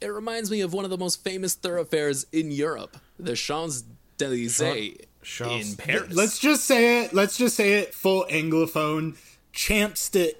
[0.00, 3.82] It reminds me of one of the most famous thoroughfares in Europe, the Champs
[4.20, 6.14] Elysees Champs- in Paris.
[6.14, 7.12] Let's just say it.
[7.12, 9.16] Let's just say it full anglophone.
[9.52, 10.34] Champs de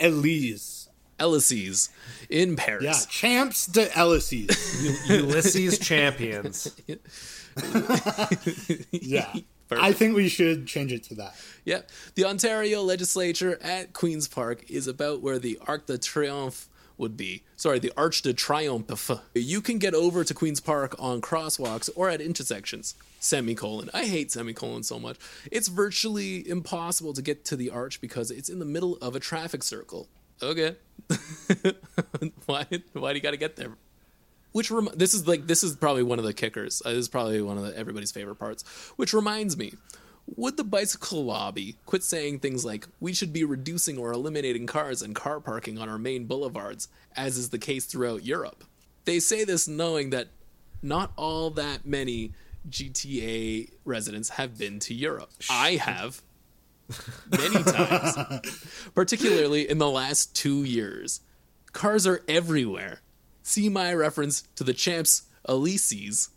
[0.00, 0.88] Elise.
[1.20, 1.90] Elysees
[2.28, 2.84] in Paris.
[2.84, 5.08] Yeah, champs de Elysees.
[5.08, 6.74] Ulysses champions.
[8.90, 9.32] Yeah.
[9.68, 9.86] Perfect.
[9.86, 11.34] I think we should change it to that.
[11.64, 11.82] Yeah,
[12.16, 17.42] the Ontario legislature at Queen's Park is about where the Arc de Triomphe would be.
[17.56, 19.20] Sorry, the Arch de Triomphe.
[19.34, 22.94] You can get over to Queen's Park on crosswalks or at intersections.
[23.20, 23.90] Semicolon.
[23.94, 25.16] I hate semicolon so much.
[25.50, 29.20] It's virtually impossible to get to the arch because it's in the middle of a
[29.20, 30.08] traffic circle.
[30.42, 30.76] Okay.
[32.46, 32.66] why?
[32.92, 33.70] Why do you got to get there?
[34.52, 36.82] Which rem- this is like this is probably one of the kickers.
[36.84, 38.62] Uh, this is probably one of the, everybody's favorite parts.
[38.96, 39.74] Which reminds me,
[40.26, 45.02] would the bicycle lobby quit saying things like we should be reducing or eliminating cars
[45.02, 48.64] and car parking on our main boulevards, as is the case throughout Europe?
[49.04, 50.28] They say this knowing that
[50.82, 52.32] not all that many
[52.68, 55.30] GTA residents have been to Europe.
[55.50, 56.22] I have.
[57.30, 58.16] many times,
[58.94, 61.20] particularly in the last two years.
[61.72, 63.00] Cars are everywhere.
[63.42, 66.30] See my reference to the champs Elysees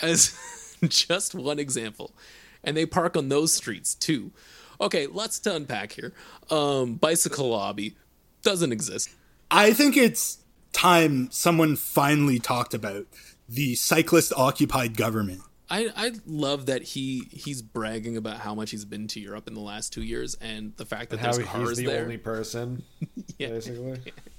[0.00, 0.34] as
[0.88, 2.12] just one example.
[2.66, 4.32] And they park on those streets too.
[4.80, 6.12] Okay, lots to unpack here.
[6.50, 7.96] Um, bicycle lobby
[8.42, 9.10] doesn't exist.
[9.50, 10.38] I think it's
[10.72, 13.06] time someone finally talked about
[13.48, 15.42] the cyclist occupied government.
[15.70, 19.54] I, I love that he he's bragging about how much he's been to Europe in
[19.54, 22.02] the last two years and the fact that How there's cars he's the there.
[22.02, 22.82] only person,
[23.38, 23.48] Yeah.
[23.48, 24.00] basically.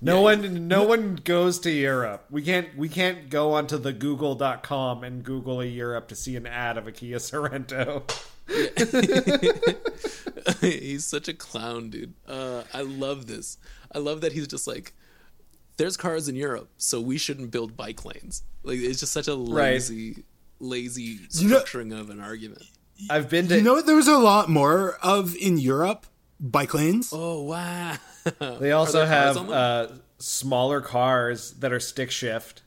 [0.00, 2.26] No one, no one goes to Europe.
[2.30, 6.46] We can't, we can't go onto the Google.com and Google a Europe to see an
[6.46, 8.02] ad of a Kia Sorento.
[10.60, 12.14] he's such a clown, dude.
[12.26, 13.58] Uh, I love this.
[13.92, 14.92] I love that he's just like,
[15.76, 18.42] there's cars in Europe, so we shouldn't build bike lanes.
[18.62, 20.24] Like it's just such a lazy,
[20.60, 22.64] lazy You know- structuring of an argument.
[23.08, 23.56] I've been to.
[23.56, 26.06] You know what there's a lot more of in Europe?
[26.40, 27.10] Bike lanes.
[27.12, 27.96] Oh wow!
[28.60, 32.62] They also have uh, smaller cars that are stick shift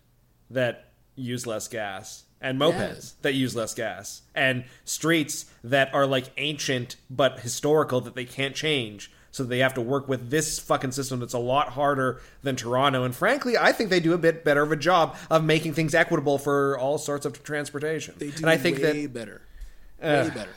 [0.49, 3.15] that use less gas, and mopeds Yes.
[3.21, 8.55] that use less gas, and streets that are like ancient but historical that they can't
[8.55, 9.11] change.
[9.33, 13.05] So they have to work with this fucking system that's a lot harder than Toronto.
[13.05, 15.95] And frankly, I think they do a bit better of a job of making things
[15.95, 18.13] equitable for all sorts of transportation.
[18.17, 19.41] They do and I think way that better,
[20.01, 20.49] way better.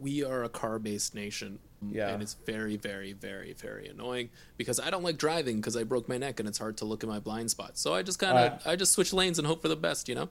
[0.00, 2.08] We are a car-based nation, Yeah.
[2.08, 6.08] and it's very, very, very, very annoying because I don't like driving because I broke
[6.08, 7.80] my neck and it's hard to look at my blind spots.
[7.80, 10.08] So I just kind of uh, I just switch lanes and hope for the best,
[10.08, 10.28] you know.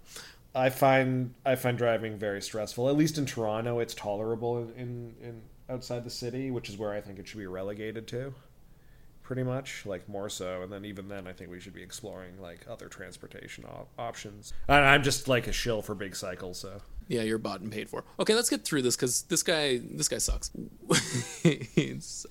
[0.55, 2.89] I find I find driving very stressful.
[2.89, 6.91] At least in Toronto, it's tolerable in, in, in outside the city, which is where
[6.93, 8.33] I think it should be relegated to.
[9.21, 12.41] Pretty much, like more so, and then even then, I think we should be exploring
[12.41, 14.53] like other transportation op- options.
[14.67, 17.89] And I'm just like a shill for big cycles, so Yeah, you're bought and paid
[17.89, 18.05] for.
[18.19, 20.51] Okay, let's get through this because this guy, this guy sucks.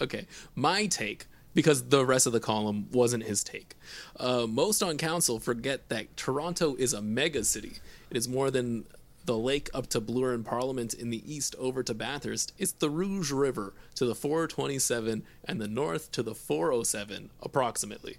[0.00, 3.74] Okay, my take because the rest of the column wasn't his take.
[4.16, 7.78] Uh, most on council forget that Toronto is a mega city.
[8.10, 8.84] It is more than
[9.24, 12.52] the lake up to Bloor and Parliament in the east over to Bathurst.
[12.58, 18.18] It's the Rouge River to the 427 and the north to the 407, approximately.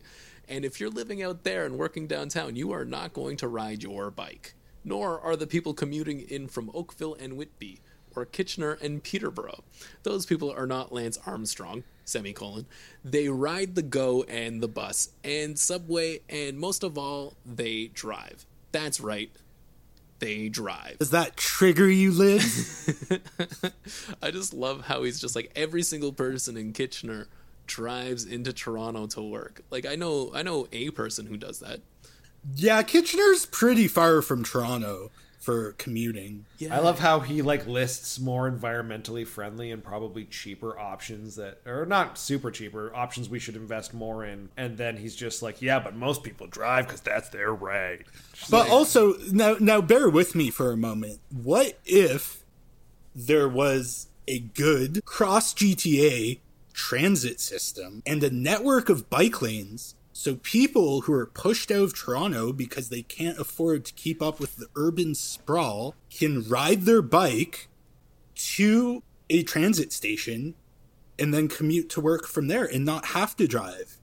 [0.49, 3.81] And if you're living out there and working downtown, you are not going to ride
[3.81, 4.53] your bike
[4.83, 7.81] nor are the people commuting in from Oakville and Whitby
[8.15, 9.63] or Kitchener and Peterborough.
[10.03, 12.65] Those people are not Lance Armstrong, semicolon.
[13.03, 18.45] They ride the go and the bus and subway and most of all, they drive.
[18.71, 19.31] That's right.
[20.19, 20.99] They drive.
[20.99, 23.09] Does that trigger you, Liz?
[24.21, 27.27] I just love how he's just like every single person in Kitchener
[27.67, 29.61] drives into Toronto to work.
[29.69, 31.79] Like I know I know a person who does that.
[32.55, 36.45] Yeah, Kitchener's pretty far from Toronto for commuting.
[36.57, 36.75] Yeah.
[36.75, 41.85] I love how he like lists more environmentally friendly and probably cheaper options that are
[41.85, 44.49] not super cheaper options we should invest more in.
[44.57, 48.01] And then he's just like, yeah, but most people drive because that's their right.
[48.49, 51.19] But also, now now bear with me for a moment.
[51.31, 52.43] What if
[53.15, 56.39] there was a good cross GTA
[56.73, 61.95] transit system and a network of bike lanes so people who are pushed out of
[61.95, 67.01] Toronto because they can't afford to keep up with the urban sprawl can ride their
[67.01, 67.69] bike
[68.35, 70.55] to a transit station
[71.17, 73.95] and then commute to work from there and not have to drive.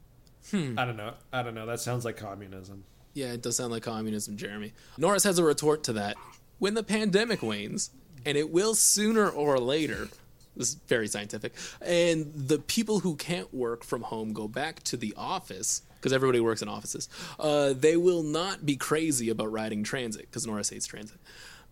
[0.50, 0.78] Hmm.
[0.78, 1.12] I don't know.
[1.34, 1.66] I don't know.
[1.66, 2.84] That sounds like communism.
[3.12, 4.72] Yeah, it does sound like communism, Jeremy.
[4.96, 6.16] Norris has a retort to that.
[6.58, 7.90] When the pandemic wanes,
[8.24, 10.08] and it will sooner or later,
[10.56, 11.52] this is very scientific,
[11.82, 16.38] and the people who can't work from home go back to the office, because everybody
[16.38, 17.08] works in offices,
[17.40, 21.18] uh, they will not be crazy about riding transit, because Norris hates transit.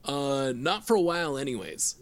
[0.04, 1.94] Uh, not for a while, anyways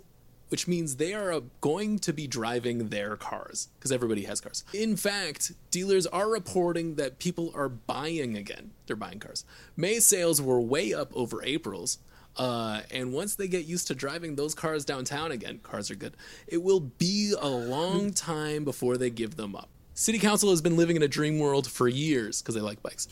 [0.49, 4.65] which means they are uh, going to be driving their cars because everybody has cars.
[4.75, 8.73] In fact, dealers are reporting that people are buying again.
[8.87, 9.47] They're buying cars.
[9.79, 11.97] May sales were way up over April's.
[12.37, 16.19] Uh, and once they get used to driving those cars downtown again, cars are good,
[16.47, 19.71] it will be a long time before they give them up.
[19.95, 23.09] City Council has been living in a dream world for years because they like bikes.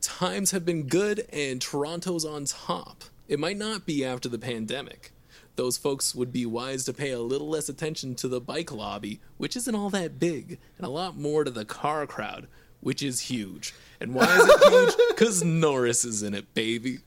[0.00, 3.04] Times have been good and Toronto's on top.
[3.28, 5.14] It might not be after the pandemic
[5.56, 9.20] those folks would be wise to pay a little less attention to the bike lobby,
[9.36, 12.48] which isn't all that big, and a lot more to the car crowd,
[12.80, 13.74] which is huge.
[14.00, 14.94] And why is it huge?
[15.14, 16.98] Because Norris is in it, baby.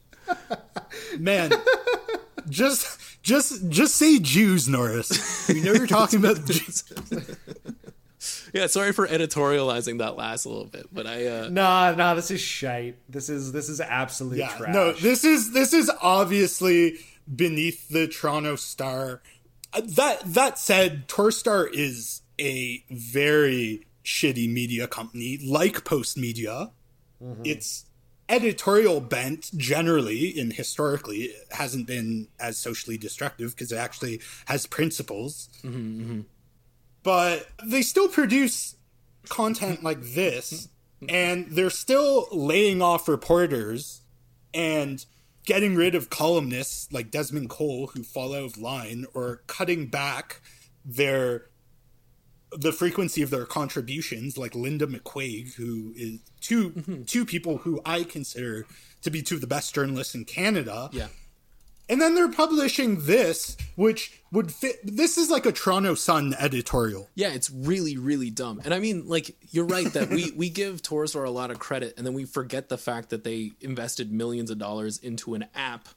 [1.19, 1.51] Man,
[2.47, 5.49] just just just say Jews, Norris.
[5.49, 6.84] We know you're talking about Jews.
[8.58, 12.16] Yeah, sorry for editorializing that last little bit, but I uh Nah, nah.
[12.16, 12.97] This is shite.
[13.08, 14.74] This is this is absolute Yeah, trash.
[14.74, 16.97] no, this is this is obviously
[17.34, 19.22] beneath the Toronto Star.
[19.74, 26.72] Uh, that that said, Torstar is a very shitty media company, like Post Media.
[27.24, 27.43] Mm-hmm.
[27.45, 27.86] Its
[28.30, 35.49] editorial bent, generally and historically, hasn't been as socially destructive because it actually has principles.
[35.64, 36.22] Mm-hmm, mm-hmm.
[37.08, 38.76] But they still produce
[39.30, 40.68] content like this,
[41.08, 44.01] and they're still laying off reporters
[44.53, 45.05] and
[45.45, 50.41] getting rid of columnists like Desmond Cole who fall out of line or cutting back
[50.84, 51.45] their
[52.51, 57.03] the frequency of their contributions like Linda McQuaig who is 2 mm-hmm.
[57.03, 58.66] two people who I consider
[59.01, 61.08] to be two of the best journalists in Canada Yeah.
[61.90, 67.10] And then they're publishing this which would fit this is like a Toronto Sun editorial
[67.16, 68.60] Yeah, it's really, really dumb.
[68.66, 71.94] And I mean, like, you're right that we, we give Torstar a lot of credit
[71.96, 75.88] and then we forget the fact that they invested millions of dollars into an app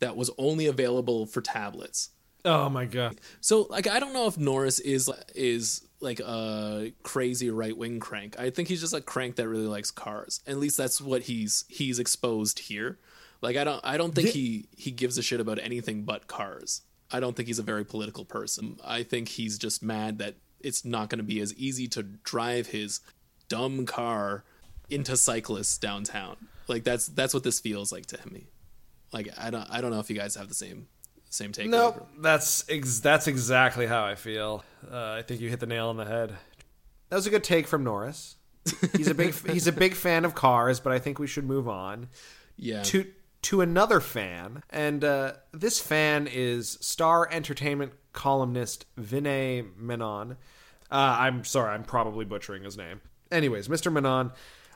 [0.00, 2.10] that was only available for tablets.
[2.44, 3.20] Oh my god.
[3.40, 8.40] So, like, I don't know if Norris is is like a crazy right wing crank.
[8.40, 10.40] I think he's just a crank that really likes cars.
[10.46, 12.98] At least that's what he's he's exposed here.
[13.42, 16.82] Like, I don't I don't think he he gives a shit about anything but cars.
[17.10, 18.76] I don't think he's a very political person.
[18.84, 22.68] I think he's just mad that it's not going to be as easy to drive
[22.68, 23.00] his
[23.48, 24.44] dumb car
[24.88, 26.36] into cyclists downtown.
[26.68, 28.46] Like that's that's what this feels like to me.
[29.12, 30.86] Like I don't I don't know if you guys have the same
[31.30, 31.68] same take.
[31.68, 34.62] Nope, that's ex- that's exactly how I feel.
[34.90, 36.34] Uh, I think you hit the nail on the head.
[37.08, 38.36] That was a good take from Norris.
[38.96, 41.68] He's a big he's a big fan of cars, but I think we should move
[41.68, 42.08] on
[42.56, 42.82] Yeah.
[42.84, 43.06] to
[43.42, 50.32] to another fan, and uh, this fan is Star Entertainment columnist Vinay Menon.
[50.90, 53.00] Uh, I'm sorry, I'm probably butchering his name.
[53.30, 53.92] Anyways, Mr.
[53.92, 54.32] Menon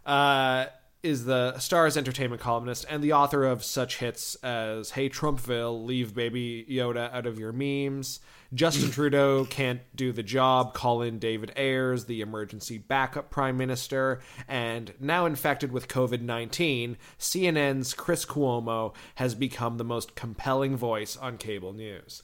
[0.07, 0.67] uh,
[1.05, 6.15] is the Star's entertainment columnist and the author of such hits as "Hey Trumpville," "Leave
[6.15, 8.21] Baby Yoda out of your memes,"
[8.53, 14.21] "Justin Trudeau can't do the job," "Call in David Ayers," the emergency backup prime minister,
[14.49, 21.17] and now infected with COVID nineteen, CNN's Chris Cuomo has become the most compelling voice
[21.17, 22.23] on cable news.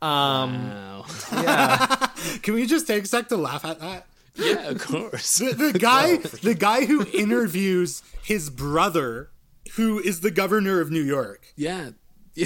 [0.00, 1.04] Um, Wow.
[2.42, 5.38] can we just take a sec to laugh at that yeah, of course.
[5.38, 9.30] the, the guy the guy who interviews his brother
[9.76, 11.90] who is the governor of New York yeah.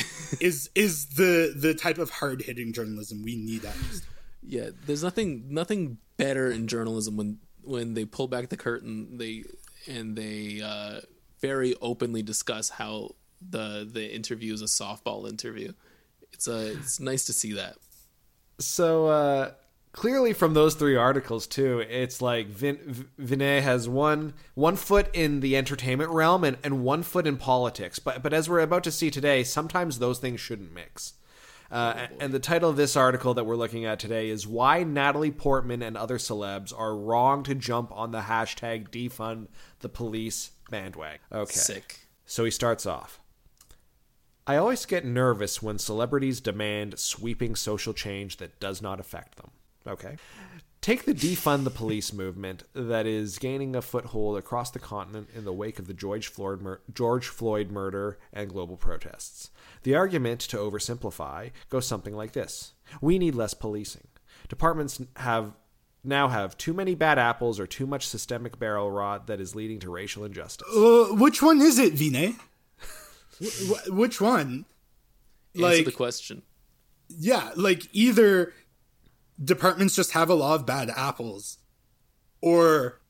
[0.41, 4.05] is is the the type of hard-hitting journalism we need at least.
[4.43, 9.45] Yeah, there's nothing nothing better in journalism when when they pull back the curtain they
[9.87, 11.01] and they uh,
[11.41, 13.15] very openly discuss how
[13.47, 15.73] the the interview is a softball interview.
[16.33, 17.77] It's a it's nice to see that.
[18.59, 19.51] So uh,
[19.97, 25.41] clearly, from those three articles too, it's like Vin- Vinay has one one foot in
[25.41, 27.99] the entertainment realm and, and one foot in politics.
[27.99, 31.15] But but as we're about to see today, sometimes those things shouldn't mix.
[31.69, 35.33] Uh, and the title of this article that we're looking at today is Why Natalie
[35.33, 39.49] Portman and Other Celebs Are Wrong to Jump on the Hashtag Defund
[39.81, 41.19] the Police Bandwagon.
[41.33, 41.53] Okay.
[41.53, 42.07] Sick.
[42.25, 43.19] So he starts off.
[44.47, 49.51] I always get nervous when celebrities demand sweeping social change that does not affect them.
[49.87, 50.17] Okay.
[50.81, 55.45] Take the defund the police movement that is gaining a foothold across the continent in
[55.45, 59.51] the wake of the George Floyd, mur- George Floyd murder and global protests.
[59.83, 64.07] The argument, to oversimplify, goes something like this We need less policing.
[64.49, 65.55] Departments have
[66.05, 69.81] now have too many bad apples or too much systemic barrel rot that is leading
[69.81, 70.69] to racial injustice.
[70.73, 72.37] Uh, which one is it, Vinay?
[73.43, 74.67] Wh- wh- which one?
[75.57, 76.43] Answer Like the question.
[77.09, 78.53] yeah, like either
[79.43, 81.59] departments just have a lot of bad apples
[82.41, 83.01] or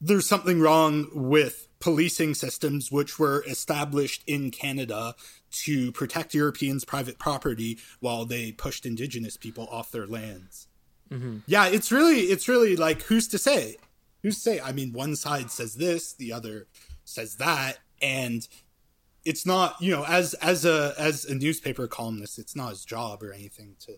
[0.00, 5.14] there's something wrong with policing systems which were established in Canada
[5.50, 10.68] to protect Europeans' private property while they pushed indigenous people off their lands.
[11.10, 11.38] Mm-hmm.
[11.46, 13.76] Yeah, it's really it's really like who's to say?
[14.22, 14.60] Who's to say?
[14.60, 16.68] I mean, one side says this, the other
[17.04, 18.46] says that, and
[19.24, 23.22] it's not, you know, as as a as a newspaper columnist, it's not his job
[23.22, 23.96] or anything to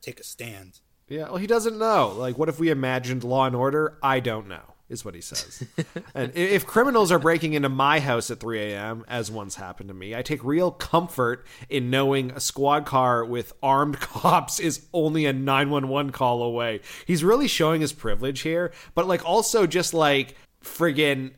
[0.00, 0.80] take a stand.
[1.14, 2.12] Yeah, well, he doesn't know.
[2.16, 3.96] Like, what if we imagined Law and Order?
[4.02, 5.62] I don't know, is what he says.
[6.14, 9.94] and if criminals are breaking into my house at 3 a.m., as once happened to
[9.94, 15.24] me, I take real comfort in knowing a squad car with armed cops is only
[15.24, 16.80] a 911 call away.
[17.06, 21.34] He's really showing his privilege here, but, like, also just like friggin'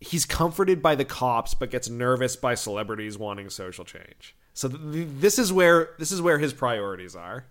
[0.00, 4.36] he's comforted by the cops but gets nervous by celebrities wanting social change.
[4.54, 7.46] So th- th- this is where this is where his priorities are.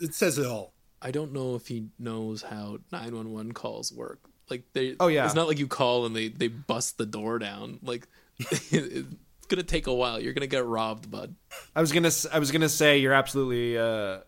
[0.00, 0.72] It says it all.
[1.02, 4.20] I don't know if he knows how 911 calls work.
[4.50, 5.24] Like they Oh, yeah.
[5.26, 7.78] It's not like you call and they they bust the door down.
[7.82, 8.06] Like
[8.38, 10.20] it's going to take a while.
[10.20, 11.34] You're going to get robbed, bud.
[11.74, 14.18] I was gonna s- I was gonna say you're absolutely uh,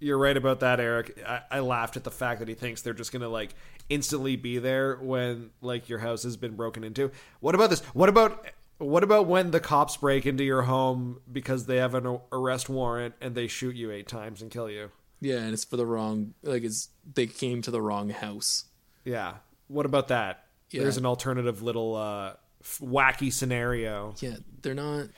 [0.00, 1.18] You're right about that, Eric.
[1.26, 3.54] I, I laughed at the fact that he thinks they're just gonna like
[3.88, 7.10] instantly be there when like your house has been broken into.
[7.40, 7.80] What about this?
[7.94, 8.46] What about
[8.78, 13.14] what about when the cops break into your home because they have an arrest warrant
[13.20, 14.90] and they shoot you eight times and kill you?
[15.20, 18.64] Yeah, and it's for the wrong like it's they came to the wrong house.
[19.04, 19.34] Yeah.
[19.66, 20.44] What about that?
[20.70, 20.82] Yeah.
[20.82, 22.34] There's an alternative little uh,
[22.80, 24.14] wacky scenario.
[24.20, 25.08] Yeah, they're not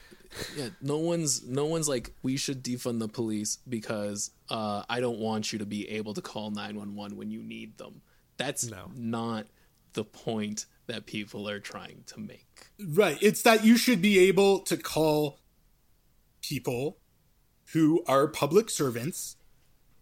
[0.57, 5.19] yeah, no one's no one's like we should defund the police because uh, I don't
[5.19, 8.01] want you to be able to call 911 when you need them.
[8.37, 8.91] That's No.
[8.95, 9.47] not
[9.93, 12.47] the point that people are trying to make.
[12.79, 13.19] Right.
[13.21, 15.41] It's that you should be able to call
[16.43, 16.99] people
[17.73, 19.37] who are public servants,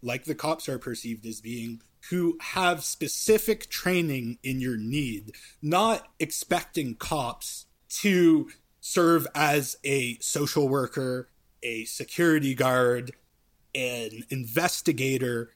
[0.02, 6.08] like the cops are perceived as being, who have specific training in your need, not
[6.18, 8.48] expecting cops to
[8.80, 11.28] serve as a social worker,
[11.62, 13.12] a security guard,
[13.74, 15.50] an investigator,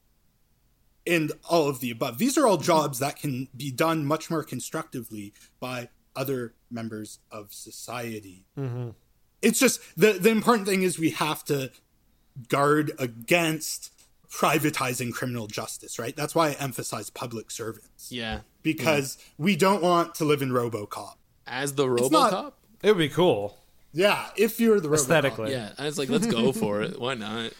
[1.06, 2.18] and all of the above.
[2.18, 7.52] These are all jobs that can be done much more constructively by other members of
[7.52, 8.44] society.
[8.58, 8.90] Mm-hmm.
[9.40, 11.70] It's just the the important thing is we have to
[12.48, 13.90] guard against
[14.30, 16.16] privatizing criminal justice, right?
[16.16, 18.36] That's why I emphasize public servants Yeah.
[18.36, 18.42] Mm-hmm.
[18.62, 21.14] because we don't want to live in RoboCop.
[21.46, 22.00] As the not-
[22.32, 22.52] RoboCop?
[22.82, 23.58] It would be cool.
[23.92, 24.94] Yeah, if you're the RoboCop.
[24.94, 25.50] Aesthetically.
[25.52, 26.98] Yeah, I was like, let's go for it.
[26.98, 27.52] Why not?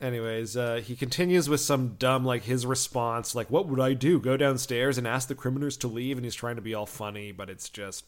[0.00, 4.20] Anyways, uh, he continues with some dumb, like his response, like, "What would I do?
[4.20, 7.32] Go downstairs and ask the criminals to leave?" And he's trying to be all funny,
[7.32, 8.04] but it's just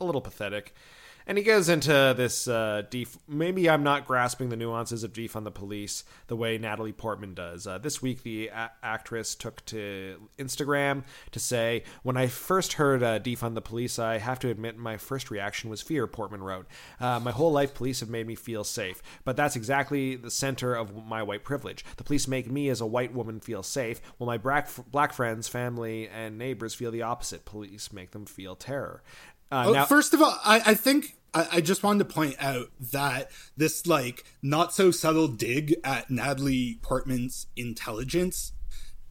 [0.00, 0.72] a little pathetic.
[1.28, 5.42] And he goes into this uh, def- maybe I'm not grasping the nuances of defund
[5.42, 7.66] the police the way Natalie Portman does.
[7.66, 11.02] Uh, this week, the a- actress took to Instagram
[11.32, 14.96] to say, "When I first heard uh, defund the police, I have to admit my
[14.98, 16.66] first reaction was fear." Portman wrote,
[17.00, 20.74] uh, "My whole life, police have made me feel safe, but that's exactly the center
[20.74, 21.84] of my white privilege.
[21.96, 25.48] The police make me, as a white woman, feel safe, while my black black friends,
[25.48, 27.44] family, and neighbors feel the opposite.
[27.44, 29.02] Police make them feel terror."
[29.50, 32.36] Uh, Oh, now, first of all, I, I think I, I just wanted to point
[32.40, 38.52] out that this like not so subtle dig at Natalie Portman's intelligence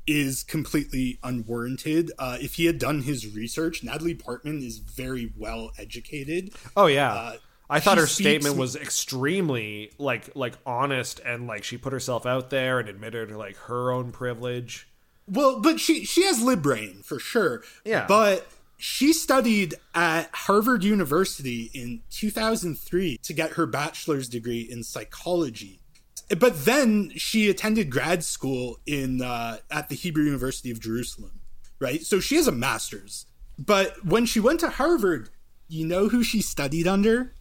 [0.08, 2.12] is completely unwarranted.
[2.20, 6.54] Uh, if he had done his research, Natalie Portman is very well educated.
[6.76, 7.14] Oh yeah.
[7.14, 7.36] Uh,
[7.68, 12.50] I thought her statement was extremely like like honest and like she put herself out
[12.50, 14.88] there and admitted like her own privilege.
[15.28, 17.64] Well, but she she has lib brain for sure.
[17.84, 18.06] Yeah.
[18.08, 18.48] But
[18.86, 25.82] she studied at Harvard University in 2003 to get her bachelor's degree in psychology.
[26.38, 31.42] But then she attended grad school in uh, at the Hebrew University of Jerusalem,
[31.80, 32.04] right?
[32.04, 33.26] So she has a master's.
[33.58, 35.30] But when she went to Harvard,
[35.68, 37.34] you know who she studied under?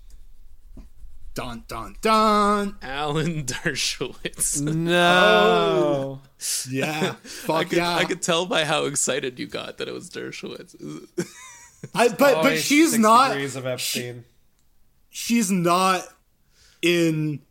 [1.35, 2.77] Dun dun dun.
[2.81, 4.61] Alan Dershowitz.
[4.63, 6.21] No.
[6.71, 7.97] Yeah, I fuck could, yeah.
[7.97, 10.77] I could tell by how excited you got that it was Dershowitz.
[11.95, 13.37] I, but but she's not.
[13.37, 14.25] of Epstein.
[15.11, 16.03] she's not
[16.83, 17.43] in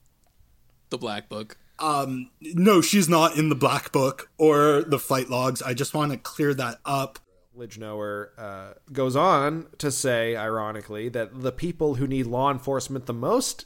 [0.90, 1.58] the Black Book.
[1.80, 6.12] um no she's not in the black book or the flight logs i just want
[6.12, 7.18] to clear that up
[7.58, 13.14] Lidgenower uh, goes on to say, ironically, that the people who need law enforcement the
[13.14, 13.66] most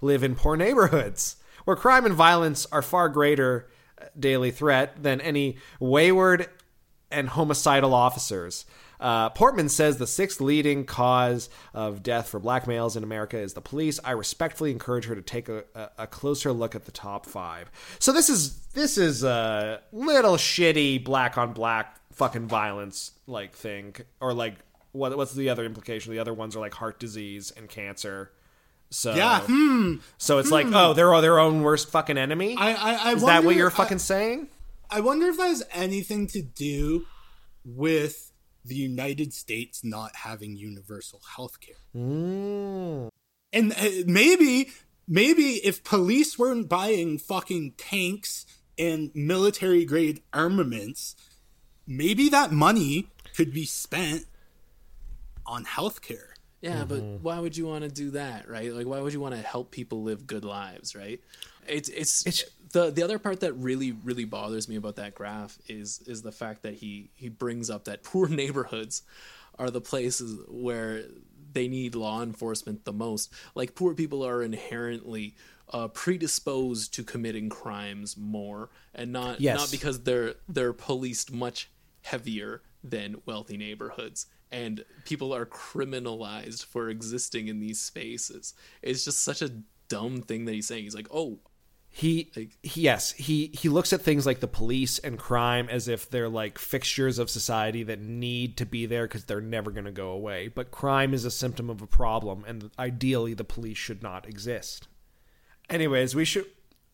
[0.00, 3.68] live in poor neighborhoods, where crime and violence are far greater
[4.00, 6.48] uh, daily threat than any wayward
[7.10, 8.64] and homicidal officers.
[9.00, 13.54] Uh, Portman says the sixth leading cause of death for black males in America is
[13.54, 14.00] the police.
[14.04, 15.64] I respectfully encourage her to take a,
[15.96, 17.70] a, closer look at the top five.
[18.00, 23.94] So this is this is a little shitty black on black fucking violence like thing,
[24.20, 24.56] or like
[24.92, 26.12] what what's the other implication?
[26.12, 28.32] The other ones are like heart disease and cancer.
[28.90, 32.56] So yeah hmm so it's like oh they're their own worst fucking enemy.
[32.56, 34.48] i i, I is wonder, that what you're I- fucking saying?
[34.90, 37.04] I, wonder if that has anything to do
[37.64, 38.32] with
[38.64, 43.10] the united states not having universal health care Mm.
[43.52, 44.70] and uh, maybe
[45.06, 48.46] maybe if police weren't buying fucking tanks
[48.78, 51.14] and military grade armaments
[51.86, 54.24] maybe that money could be spent
[55.46, 56.27] on healthcare
[56.60, 58.72] Yeah, but why would you want to do that, right?
[58.72, 61.20] Like, why would you want to help people live good lives, right?
[61.66, 65.58] It's it's, It's- the the other part that really really bothers me about that graph
[65.68, 69.02] is is the fact that he he brings up that poor neighborhoods
[69.58, 71.04] are the places where
[71.52, 73.32] they need law enforcement the most.
[73.54, 75.34] Like, poor people are inherently
[75.72, 79.56] uh, predisposed to committing crimes more, and not Yes.
[79.58, 81.70] not because they're they're policed much
[82.02, 88.54] heavier than wealthy neighborhoods and people are criminalized for existing in these spaces.
[88.82, 89.50] It's just such a
[89.88, 90.84] dumb thing that he's saying.
[90.84, 91.38] He's like oh
[91.88, 95.88] He, Like- he yes he he looks at things like the police and crime as
[95.88, 99.86] if they're like fixtures of society that need to be there because they're never going
[99.86, 100.48] to go away.
[100.48, 104.88] But crime is a symptom of a problem and ideally the police should not exist.
[105.70, 106.46] Anyways we should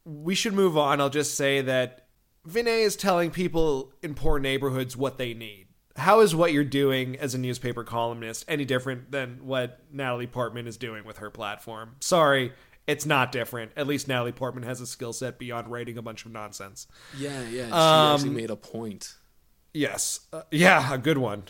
[0.05, 1.01] we should move on.
[1.01, 2.07] I'll just say that
[2.47, 5.64] vinay is telling people in poor neighborhoods what they need
[5.97, 10.67] how is what you're doing as a newspaper columnist any different than what natalie portman
[10.67, 12.53] is doing with her platform sorry
[12.87, 16.27] it's not different at least natalie portman has a skill set beyond writing a bunch
[16.27, 16.87] of nonsense
[17.19, 17.67] Yeah, yeah.
[17.67, 19.15] She Um, actually made a point.
[19.73, 20.21] Yes.
[20.33, 21.45] Uh, yeah, a good one.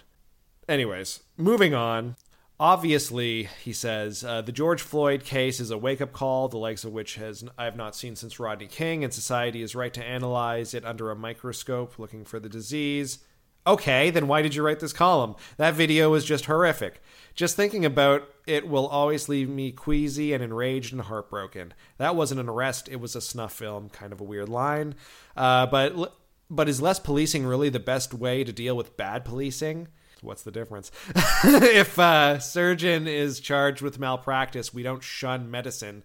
[0.68, 2.16] Anyways, moving on.
[2.58, 6.84] Obviously, he says, uh, the George Floyd case is a wake up call, the likes
[6.84, 10.02] of which has I have not seen since Rodney King, and society is right to
[10.02, 13.18] analyze it under a microscope, looking for the disease.
[13.66, 15.36] Okay, then why did you write this column?
[15.56, 17.02] That video was just horrific.
[17.34, 21.72] Just thinking about it will always leave me queasy and enraged and heartbroken.
[21.96, 23.88] That wasn't an arrest, it was a snuff film.
[23.88, 24.94] Kind of a weird line.
[25.36, 26.14] Uh, but
[26.50, 29.88] but is less policing really the best way to deal with bad policing?
[30.20, 30.90] What's the difference?
[31.44, 36.04] if a surgeon is charged with malpractice, we don't shun medicine.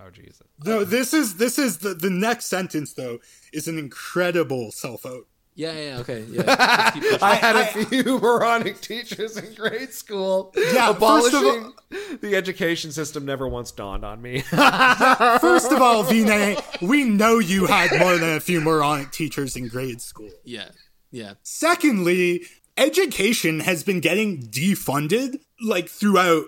[0.00, 0.46] Oh Jesus!
[0.64, 3.18] No, this is this is the the next sentence though
[3.52, 5.26] is an incredible self out.
[5.58, 6.42] Yeah, yeah, okay, yeah.
[6.44, 7.18] Just keep pushing.
[7.20, 10.52] I had a few moronic teachers in grade school.
[10.56, 11.72] Yeah, first of abolishing
[12.20, 14.40] the education system never once dawned on me.
[15.40, 19.66] First of all, Vinay, we know you had more than a few moronic teachers in
[19.66, 20.30] grade school.
[20.44, 20.68] yeah,
[21.10, 21.34] yeah.
[21.42, 22.42] Secondly,
[22.76, 26.44] education has been getting defunded like throughout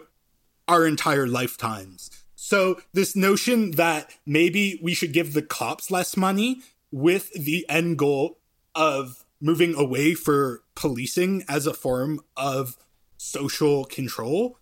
[0.68, 2.11] our entire lifetimes.
[2.36, 6.61] So this notion that maybe we should give the cops less money
[6.92, 8.39] with the end goal
[8.80, 12.76] of moving away for policing as a form of
[13.18, 14.58] social control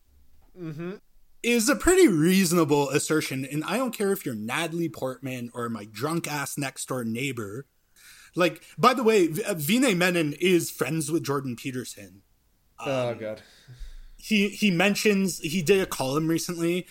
[1.42, 3.44] is a pretty reasonable assertion.
[3.44, 7.66] And I don't care if you're Natalie Portman or my drunk ass next door neighbor.
[8.34, 12.22] Like, by the way, uh, Vinay Menon is friends with Jordan Peterson.
[12.80, 13.42] oh God!
[14.16, 16.86] He he mentions he did a column recently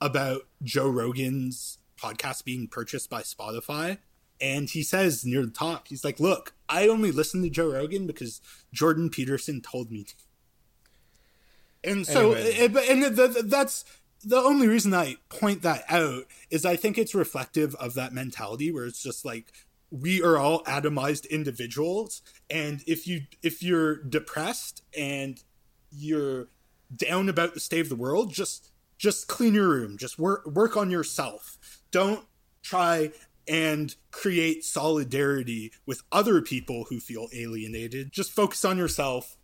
[0.00, 3.98] about Joe Rogan's podcast being purchased by Spotify.
[4.40, 8.06] And he says near the top, he's like, Look, I only listen to Joe Rogan
[8.06, 8.40] because
[8.72, 10.14] Jordan Peterson told me to.
[11.84, 12.74] And so, Anyway.
[12.76, 13.02] eh, and
[13.50, 13.84] that's
[14.24, 18.70] the only reason I point that out is I think it's reflective of that mentality
[18.70, 19.52] where it's just like
[19.90, 22.20] we are all atomized individuals,
[22.50, 25.42] and if you if you're depressed and
[25.90, 26.48] you're
[26.94, 30.76] down about the state of the world, just just clean your room, just work work
[30.76, 31.58] on yourself.
[31.90, 32.26] Don't
[32.62, 33.12] try
[33.48, 38.12] and create solidarity with other people who feel alienated.
[38.12, 39.36] Just focus on yourself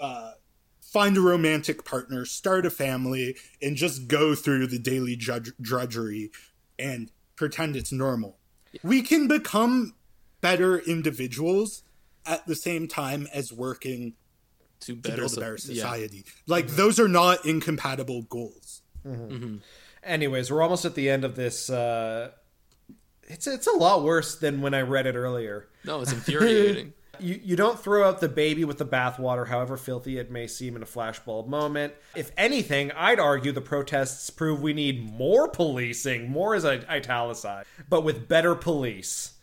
[0.00, 0.32] uh,
[0.80, 6.30] find a romantic partner, start a family, and just go through the daily drudge- drudgery
[6.78, 8.38] and pretend it's normal.
[8.82, 9.94] We can become
[10.40, 11.82] better individuals
[12.24, 14.14] at the same time as working
[14.80, 15.74] To to better, build a so- better yeah.
[15.74, 16.24] society.
[16.46, 18.82] Like, those are not incompatible goals.
[20.02, 21.70] Anyways, we're almost at the end of this.
[21.70, 22.30] Uh,
[23.24, 25.68] it's it's a lot worse than when I read it earlier.
[25.84, 26.92] No, it's infuriating.
[27.20, 30.74] You, you don't throw out the baby with the bathwater, however filthy it may seem
[30.74, 31.92] in a flashbulb moment.
[32.16, 36.30] If anything, I'd argue the protests prove we need more policing.
[36.30, 39.34] More is i- italicized, but with better police.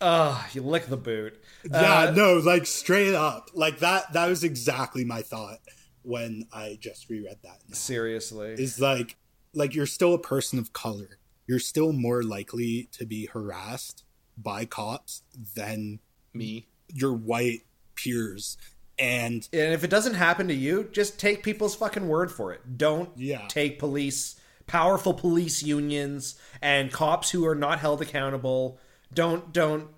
[0.00, 1.40] Ugh, you lick the boot.
[1.70, 3.48] Yeah, uh, no, like straight up.
[3.54, 5.60] Like that that was exactly my thought
[6.02, 7.60] when I just reread that.
[7.68, 7.74] now.
[7.74, 8.54] Seriously.
[8.58, 9.16] is like
[9.54, 11.18] like you're still a person of color.
[11.46, 14.04] You're still more likely to be harassed
[14.36, 15.22] by cops
[15.54, 16.00] than
[16.32, 16.66] Me.
[16.92, 17.60] your white
[17.94, 18.56] peers.
[18.98, 22.78] And And if it doesn't happen to you, just take people's fucking word for it.
[22.78, 23.46] Don't Yeah.
[23.48, 24.36] take police,
[24.66, 28.78] powerful police unions and cops who are not held accountable.
[29.12, 29.88] Don't don't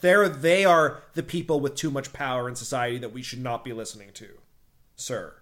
[0.00, 3.64] they're they are the people with too much power in society that we should not
[3.64, 4.38] be listening to,
[4.96, 5.34] sir.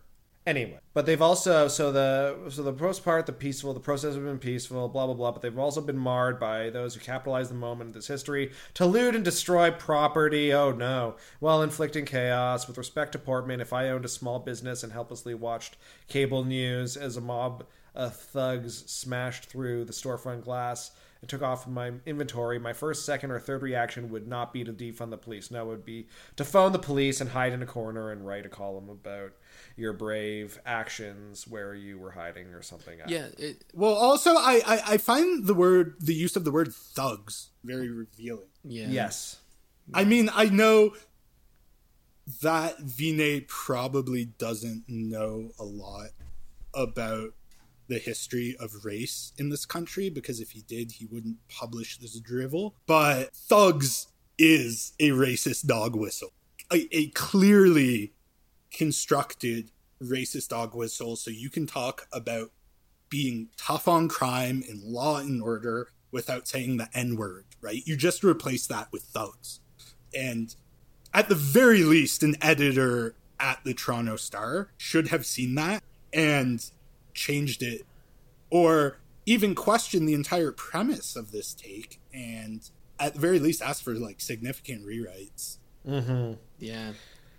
[0.48, 4.24] Anyway, but they've also so the so the most part the peaceful the process has
[4.24, 7.54] been peaceful blah blah blah but they've also been marred by those who capitalize the
[7.54, 10.50] moment of this history to loot and destroy property.
[10.50, 11.16] Oh no.
[11.38, 15.34] While inflicting chaos with respect to Portman if I owned a small business and helplessly
[15.34, 15.76] watched
[16.08, 21.66] cable news as a mob of thugs smashed through the storefront glass and took off
[21.66, 25.50] my inventory, my first, second, or third reaction would not be to defund the police.
[25.50, 26.06] No, it would be
[26.36, 29.32] to phone the police and hide in a corner and write a column about
[29.76, 32.98] your brave actions where you were hiding or something.
[33.06, 36.72] Yeah, it, well also I, I, I find the word the use of the word
[36.72, 38.48] thugs very revealing.
[38.64, 38.88] yeah.
[38.88, 39.38] Yes.
[39.94, 40.92] I mean, I know
[42.42, 46.10] that Vinay probably doesn't know a lot
[46.74, 47.30] about
[47.88, 52.18] the history of race in this country because if he did, he wouldn't publish this
[52.20, 52.74] drivel.
[52.86, 54.08] But thugs
[54.38, 56.32] is a racist dog whistle,
[56.72, 58.12] a, a clearly
[58.72, 59.70] constructed
[60.02, 61.16] racist dog whistle.
[61.16, 62.50] So you can talk about
[63.08, 67.82] being tough on crime and law and order without saying the N word, right?
[67.84, 69.60] You just replace that with thugs.
[70.14, 70.54] And
[71.14, 75.82] at the very least, an editor at the Toronto Star should have seen that
[76.12, 76.70] and
[77.18, 77.82] changed it
[78.50, 83.82] or even question the entire premise of this take and at the very least ask
[83.84, 85.58] for like significant rewrites.
[85.86, 86.34] Mm-hmm.
[86.58, 86.92] Yeah.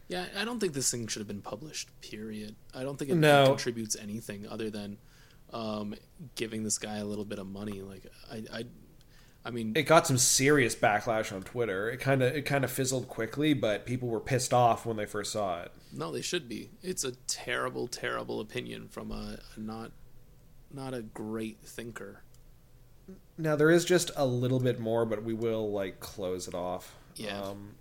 [0.07, 2.55] Yeah, I don't think this thing should have been published, period.
[2.73, 3.45] I don't think it No.
[3.45, 4.97] contributes anything other than
[5.53, 5.93] um,
[6.35, 7.81] giving this guy a little bit of money.
[7.81, 8.63] Like, I, I,
[9.49, 11.89] I mean, It got some serious backlash on Twitter.
[11.89, 15.07] It kind of it kind of fizzled quickly, but people were pissed off when they
[15.07, 15.71] first saw it.
[15.91, 16.69] no, they should be.
[16.83, 19.91] It's a terrible, terrible opinion from a, a not,
[20.71, 22.21] not a great thinker.
[23.39, 26.93] Now there is just a little bit more, but we will like close it off.
[27.15, 27.41] Yeah.
[27.41, 27.71] Um,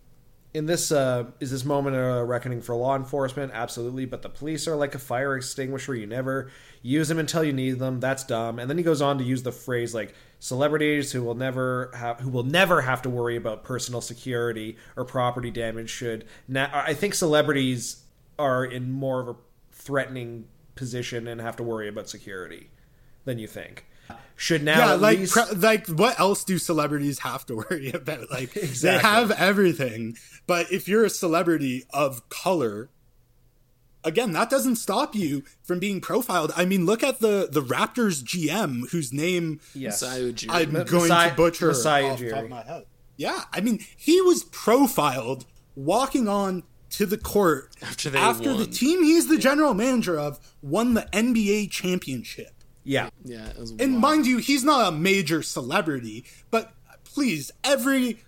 [0.54, 3.52] in this uh, is this moment a reckoning for law enforcement?
[3.54, 5.94] Absolutely, but the police are like a fire extinguisher.
[5.94, 6.50] You never
[6.80, 8.00] use them until you need them.
[8.00, 8.58] That's dumb.
[8.58, 12.20] And then he goes on to use the phrase like celebrities who will never have
[12.20, 16.24] who will never have to worry about personal security or property damage should.
[16.47, 18.03] Now, I think celebrities
[18.39, 19.36] are in more of a
[19.72, 22.70] threatening position and have to worry about security
[23.24, 23.84] than you think.
[24.36, 27.91] Should now yeah, at like least- pre- like what else do celebrities have to worry
[27.91, 28.30] about?
[28.30, 28.91] Like Exactly.
[28.91, 30.16] they have everything.
[30.47, 32.89] But if you're a celebrity of color,
[34.05, 36.53] again, that doesn't stop you from being profiled.
[36.57, 40.03] I mean, look at the the Raptors GM whose name yes.
[40.03, 40.32] I'm
[40.84, 42.84] going Masai- to butcher Masai off the top of my head.
[43.16, 45.44] Yeah, I mean, he was profiled
[45.74, 50.38] walking on to the court After they after the team he's the general manager of
[50.62, 52.53] won the NBA championship.
[52.84, 53.11] Yeah.
[53.24, 54.01] yeah, it was And wild.
[54.01, 56.72] mind you, he's not a major celebrity, but
[57.05, 58.20] please, every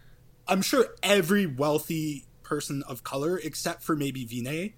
[0.47, 4.75] I'm sure every wealthy person of color, except for maybe Vinay,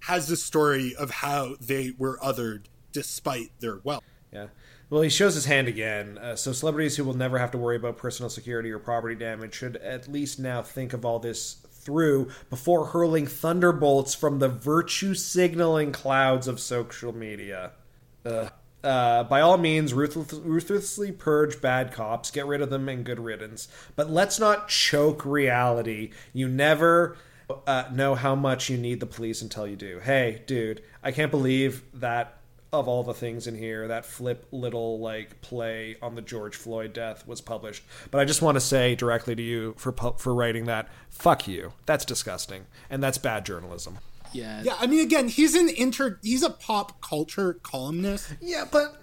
[0.00, 4.04] has a story of how they were othered despite their wealth.
[4.32, 4.48] Yeah.
[4.90, 6.16] Well, he shows his hand again.
[6.18, 9.54] Uh, so, celebrities who will never have to worry about personal security or property damage
[9.54, 15.14] should at least now think of all this through before hurling thunderbolts from the virtue
[15.14, 17.72] signaling clouds of social media.
[18.24, 18.48] Uh,
[18.82, 23.18] uh, by all means, ruthless, ruthlessly purge bad cops, get rid of them, and good
[23.18, 23.68] riddance.
[23.96, 26.10] But let's not choke reality.
[26.32, 27.16] You never
[27.66, 30.00] uh, know how much you need the police until you do.
[30.00, 32.34] Hey, dude, I can't believe that
[32.70, 36.92] of all the things in here, that flip little like play on the George Floyd
[36.92, 37.82] death was published.
[38.10, 41.72] But I just want to say directly to you for for writing that, fuck you.
[41.86, 43.98] That's disgusting, and that's bad journalism.
[44.34, 48.34] yeah, Yeah, I mean, again, he's an inter, he's a pop culture columnist.
[48.42, 49.00] Yeah, but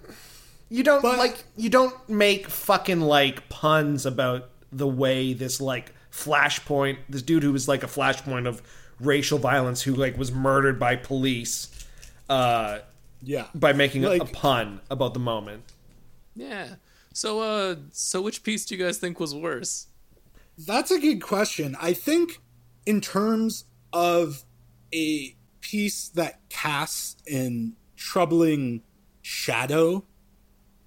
[0.68, 5.92] you don't But- like you don't make fucking like puns about the way this like
[6.16, 8.62] flashpoint this dude who was like a flashpoint of
[9.00, 11.68] racial violence who like was murdered by police
[12.30, 12.78] uh
[13.22, 15.62] Yeah, by making a- a pun about the moment.
[16.34, 16.76] yeah.
[17.12, 19.86] So, uh, so which piece do you guys think was worse?
[20.58, 21.74] That's a good question.
[21.80, 22.40] I think,
[22.84, 24.44] in terms of
[24.92, 28.82] a piece that casts an troubling
[29.22, 30.04] shadow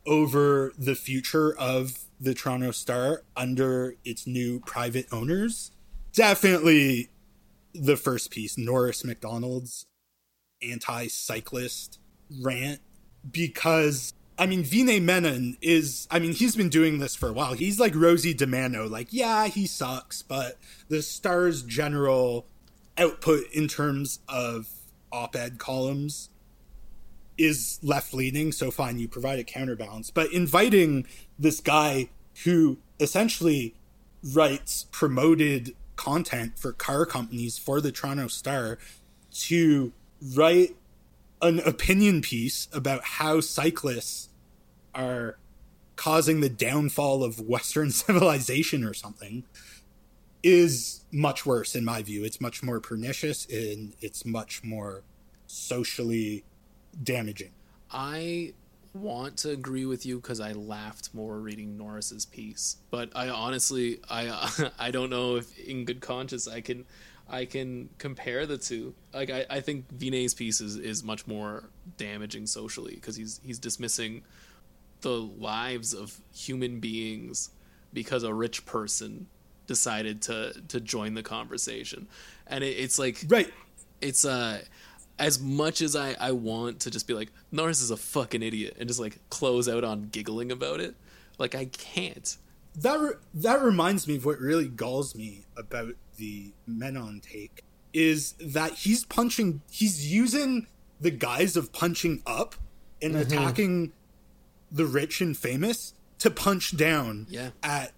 [0.05, 5.71] over the future of the Toronto Star under its new private owners,
[6.13, 7.09] definitely
[7.73, 9.85] the first piece, Norris McDonald's
[10.61, 11.99] anti cyclist
[12.41, 12.81] rant,
[13.29, 17.53] because I mean, Vinay Menon is, I mean, he's been doing this for a while.
[17.53, 20.57] He's like Rosie DiManno, like, yeah, he sucks, but
[20.87, 22.45] the Star's general
[22.97, 24.69] output in terms of
[25.11, 26.29] op ed columns
[27.39, 30.11] is left leaning, so fine, you provide a counterbalance.
[30.11, 32.09] But inviting this guy
[32.43, 33.75] who essentially
[34.21, 38.77] writes promoted content for car companies for the Toronto Star
[39.31, 39.93] to
[40.35, 40.75] write
[41.41, 44.29] an opinion piece about how cyclists
[44.93, 45.37] are
[45.95, 49.43] causing the downfall of Western civilization or something
[50.41, 52.23] is much worse in my view.
[52.23, 55.03] It's much more pernicious and it's much more
[55.47, 56.43] socially
[57.03, 57.51] damaging.
[57.91, 58.53] I
[58.93, 63.99] want to agree with you because I laughed more reading Norris's piece, but I honestly,
[64.09, 66.85] I, I don't know if in good conscience I can,
[67.27, 68.95] I can compare the two.
[69.13, 73.59] Like I, I think Vinay's piece is, is much more damaging socially because he's he's
[73.59, 74.23] dismissing
[75.01, 77.51] the lives of human beings
[77.93, 79.27] because a rich person
[79.67, 82.07] decided to to join the conversation,
[82.47, 83.53] and it, it's like Right.
[84.01, 84.61] it's uh
[85.19, 88.77] as much as I, I want to just be like, Norris is a fucking idiot
[88.79, 90.95] and just like close out on giggling about it,
[91.37, 92.37] like I can't.
[92.75, 97.63] That re- that reminds me of what really galls me about the Menon take
[97.93, 100.67] is that he's punching he's using
[101.01, 102.55] the guise of punching up
[103.01, 103.21] and Mm-hmm.
[103.33, 103.91] attacking
[104.71, 107.49] the rich and famous to punch down Yeah.
[107.63, 107.91] at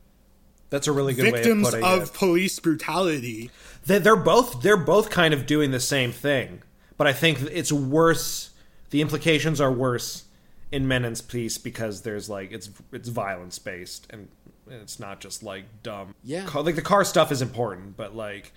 [0.69, 2.13] That's a really good victims way of of, putting it.
[2.13, 3.51] police brutality.
[3.85, 6.61] They're both they're both kind of doing the same thing,
[7.01, 8.51] but I think it's worse.
[8.91, 10.25] The implications are worse
[10.71, 14.27] in Menon's piece because there's like it's it's violence based and
[14.69, 16.13] it's not just like dumb.
[16.23, 16.45] Yeah.
[16.45, 18.53] Car- like the car stuff is important, but like.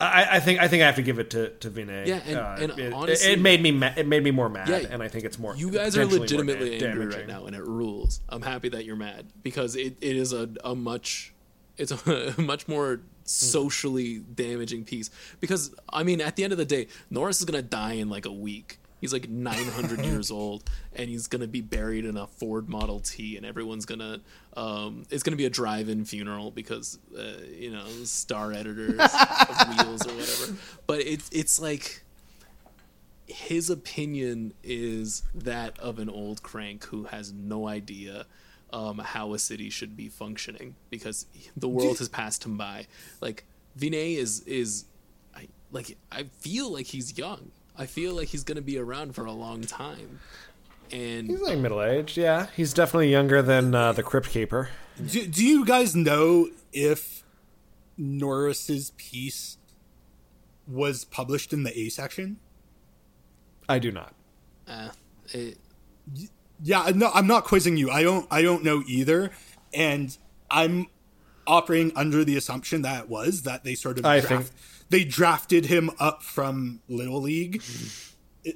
[0.00, 2.06] I, I think I think I have to give it to to Vinay.
[2.06, 4.66] Yeah, and- uh, and it, honestly- it made me ma- it made me more mad,
[4.68, 5.54] Yeah, and I think it's more.
[5.54, 8.20] You guys are legitimately angry right now, and it rules.
[8.30, 11.34] I'm happy that you're mad because it, it is a, a much
[11.76, 15.10] it's a, much more socially damaging piece.
[15.40, 18.26] Because I mean, at the end of the day, Norris is gonna die in like
[18.26, 18.78] a week.
[19.00, 20.64] He's like 900 years old,
[20.94, 24.20] and he's gonna be buried in a Ford Model T, and everyone's gonna
[24.56, 30.06] um, it's gonna be a drive-in funeral because uh, you know star editors of Wheels
[30.06, 30.58] or whatever.
[30.86, 32.02] But it's it's like
[33.26, 38.26] his opinion is that of an old crank who has no idea
[38.74, 42.86] um, how a city should be functioning because the world has passed him by.
[43.20, 43.44] Like
[43.78, 44.86] Vinay is is,
[45.34, 47.52] I like I feel like he's young.
[47.78, 50.18] I feel like he's gonna be around for a long time,
[50.90, 52.16] and He's like middle aged.
[52.16, 54.70] Yeah, he's definitely younger than uh, the Crypt Keeper.
[55.04, 57.22] Do, do you guys know if
[57.96, 59.58] Norris's piece
[60.66, 62.38] was published in the A section?
[63.68, 64.14] I do not.
[64.68, 64.90] uh,
[65.32, 65.58] it,
[66.62, 67.90] Yeah, no, I'm not quizzing you.
[67.90, 68.26] I don't.
[68.30, 69.30] I don't know either,
[69.72, 70.16] and
[70.50, 70.86] I'm
[71.46, 75.04] operating under the assumption that it was that they sort of I draft, think- they
[75.04, 77.62] drafted him up from little league,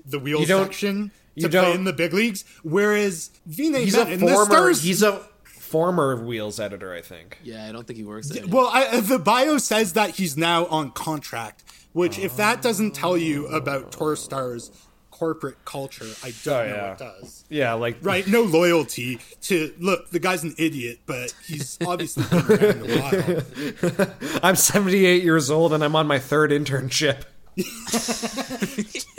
[0.06, 2.44] the wheel You don't- section you to play don't- in the big leagues.
[2.62, 4.44] Whereas Vinay He's Menon, a the former.
[4.52, 7.38] stars, He's a former Wheels editor, I think.
[7.44, 8.46] yeah, I don't think he works there.
[8.46, 13.18] Well, I, the bio says that he's now on contract, which, if that doesn't tell
[13.18, 14.70] you about Torstar's
[15.18, 16.88] corporate culture, I don't Oh, know yeah.
[16.90, 17.44] what does.
[17.48, 18.26] Yeah, like Right?
[18.26, 20.10] No loyalty to look.
[20.10, 24.40] The guy's an idiot, but he's obviously been around a while.
[24.42, 27.22] I'm 78 years old and I'm on my third internship.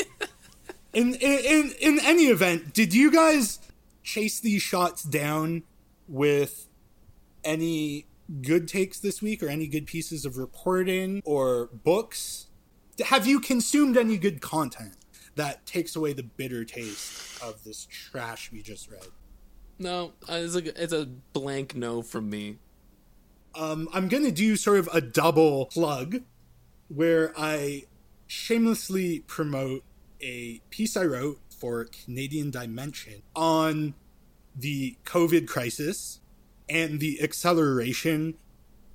[0.92, 3.60] In, in in in any event, did you guys
[4.02, 5.62] chase these shots down
[6.08, 6.68] with
[7.44, 8.08] any
[8.42, 12.48] good takes this week, or any good pieces of reporting or books?
[13.06, 14.96] Have you consumed any good content
[15.40, 19.08] that takes away the bitter taste of this trash we just read?
[19.80, 22.58] no, uh, it's a it's a blank no from me.
[23.56, 26.22] um, I'm going to do sort of a double plug
[26.90, 27.86] where I
[28.28, 29.84] shamelessly promote
[30.22, 33.94] a piece I wrote for Canadian Dimension on
[34.56, 36.20] the COVID crisis
[36.68, 38.36] and the acceleration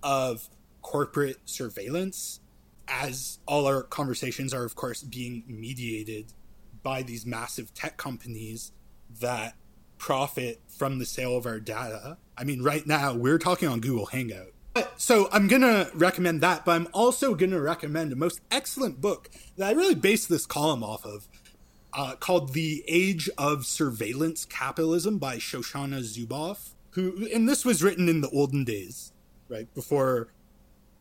[0.03, 0.49] of
[0.83, 2.41] corporate surveillance
[2.89, 6.33] as all our conversations are of course being mediated
[6.83, 8.73] by these massive tech companies
[9.21, 9.55] that
[9.99, 12.19] profit from the sale of our data.
[12.37, 14.53] I mean, right now we're talking on Google Hangout.
[14.75, 19.31] But- So I'm gonna recommend that, but I'm also gonna recommend a most excellent book
[19.57, 21.29] that I really base this column off of,
[21.93, 26.71] uh, called "The Age of Surveillance Capitalism" by Shoshana Zuboff.
[26.91, 29.13] Who, and this was written in the olden days,
[29.49, 30.29] right before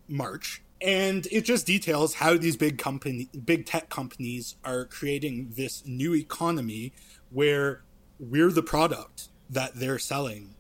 [0.08, 5.82] March, and it just details how these big company, big tech companies are creating this
[5.86, 6.92] new economy
[7.32, 7.84] where
[8.20, 10.56] we're the product that they're selling,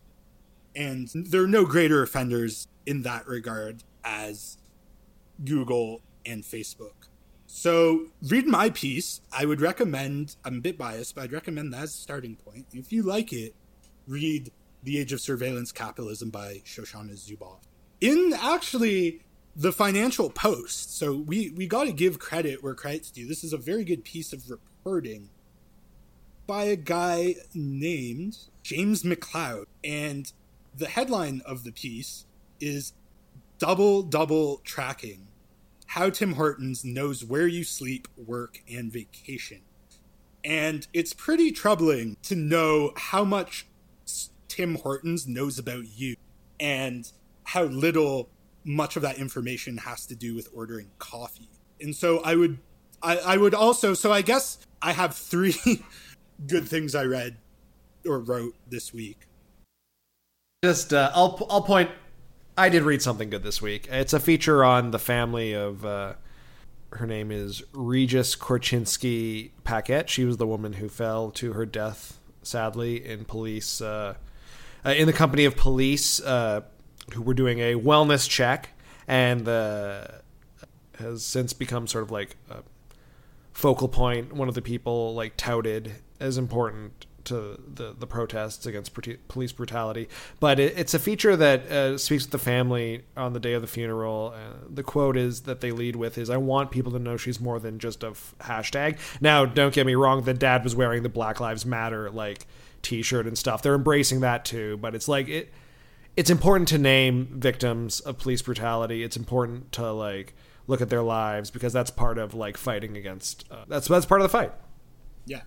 [0.75, 4.57] and there are no greater offenders in that regard as
[5.43, 7.09] Google and Facebook.
[7.45, 9.21] So, read my piece.
[9.31, 12.65] I would recommend, I'm a bit biased, but I'd recommend that as a starting point.
[12.71, 13.53] If you like it,
[14.07, 14.51] read
[14.83, 17.59] The Age of Surveillance Capitalism by Shoshana Zuboff.
[18.01, 19.21] In actually
[19.55, 23.27] the Financial Post, so we, we got to give credit where credit's due.
[23.27, 25.29] This is a very good piece of reporting
[26.47, 29.65] by a guy named James McLeod.
[29.83, 30.31] And
[30.75, 32.25] the headline of the piece
[32.59, 32.93] is
[33.59, 35.27] Double Double Tracking
[35.87, 39.61] How Tim Hortons Knows Where You Sleep, Work, and Vacation.
[40.43, 43.67] And it's pretty troubling to know how much
[44.47, 46.15] Tim Hortons knows about you
[46.59, 47.09] and
[47.45, 48.29] how little
[48.63, 51.49] much of that information has to do with ordering coffee.
[51.81, 52.59] And so I would
[53.01, 55.55] I, I would also so I guess I have three
[56.47, 57.37] good things I read
[58.05, 59.27] or wrote this week.
[60.63, 61.91] Just uh, I'll I'll point.
[62.57, 63.87] I did read something good this week.
[63.89, 66.13] It's a feature on the family of uh,
[66.95, 70.03] her name is Regis Korchinski Paquet.
[70.07, 74.15] She was the woman who fell to her death, sadly, in police, uh,
[74.85, 76.61] uh, in the company of police uh,
[77.13, 78.69] who were doing a wellness check,
[79.07, 80.07] and uh,
[80.99, 82.63] has since become sort of like a
[83.51, 83.87] focal.
[83.87, 88.93] One of the people like touted as important to the the protests against
[89.27, 90.09] police brutality.
[90.39, 93.61] But it, it's a feature that uh, speaks to the family on the day of
[93.61, 94.33] the funeral.
[94.35, 97.39] Uh, the quote is that they lead with is, "I want people to know she's
[97.39, 100.23] more than just a f- hashtag." Now, don't get me wrong.
[100.23, 102.45] The dad was wearing the Black Lives Matter like
[102.81, 103.61] T-shirt and stuff.
[103.61, 104.77] They're embracing that too.
[104.77, 105.53] But it's like it.
[106.15, 109.03] It's important to name victims of police brutality.
[109.03, 110.35] It's important to like
[110.67, 113.45] look at their lives because that's part of like fighting against.
[113.49, 114.53] Uh, that's that's part of the fight.
[115.25, 115.41] Yeah,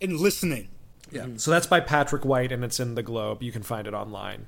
[0.00, 0.68] and listening
[1.12, 1.22] yeah.
[1.22, 1.36] Mm-hmm.
[1.36, 3.42] So that's by Patrick White, and it's in the Globe.
[3.42, 4.46] You can find it online.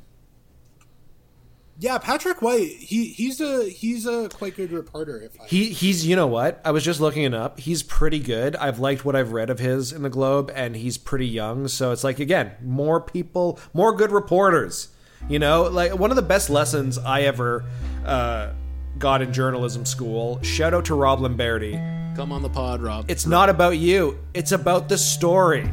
[1.79, 2.71] Yeah, Patrick White.
[2.71, 5.21] He he's a he's a quite good reporter.
[5.21, 5.47] If I...
[5.47, 7.61] he he's you know what I was just looking it up.
[7.61, 8.57] He's pretty good.
[8.57, 11.69] I've liked what I've read of his in the Globe, and he's pretty young.
[11.69, 14.89] So it's like again, more people, more good reporters.
[15.29, 17.65] You know, like one of the best lessons I ever
[18.05, 18.51] uh,
[18.99, 20.43] got in journalism school.
[20.43, 22.15] Shout out to Rob Lamberti.
[22.17, 23.07] Come on the pod, Rob.
[23.09, 24.19] It's not about you.
[24.35, 25.69] It's about the story.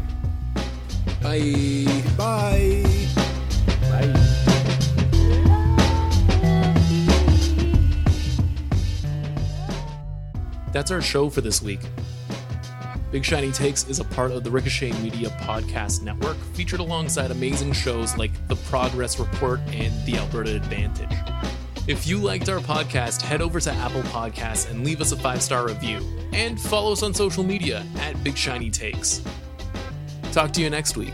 [1.22, 2.04] Bye.
[2.18, 2.84] Bye.
[3.90, 4.28] Bye.
[10.72, 11.82] That's our show for this week.
[13.12, 17.74] Big Shiny Takes is a part of the Ricochet Media Podcast Network, featured alongside amazing
[17.74, 21.12] shows like The Progress Report and The Alberta Advantage.
[21.88, 25.42] If you liked our podcast, head over to Apple Podcasts and leave us a five
[25.42, 26.00] star review.
[26.32, 29.22] And follow us on social media at Big Shiny Takes.
[30.32, 31.14] Talk to you next week.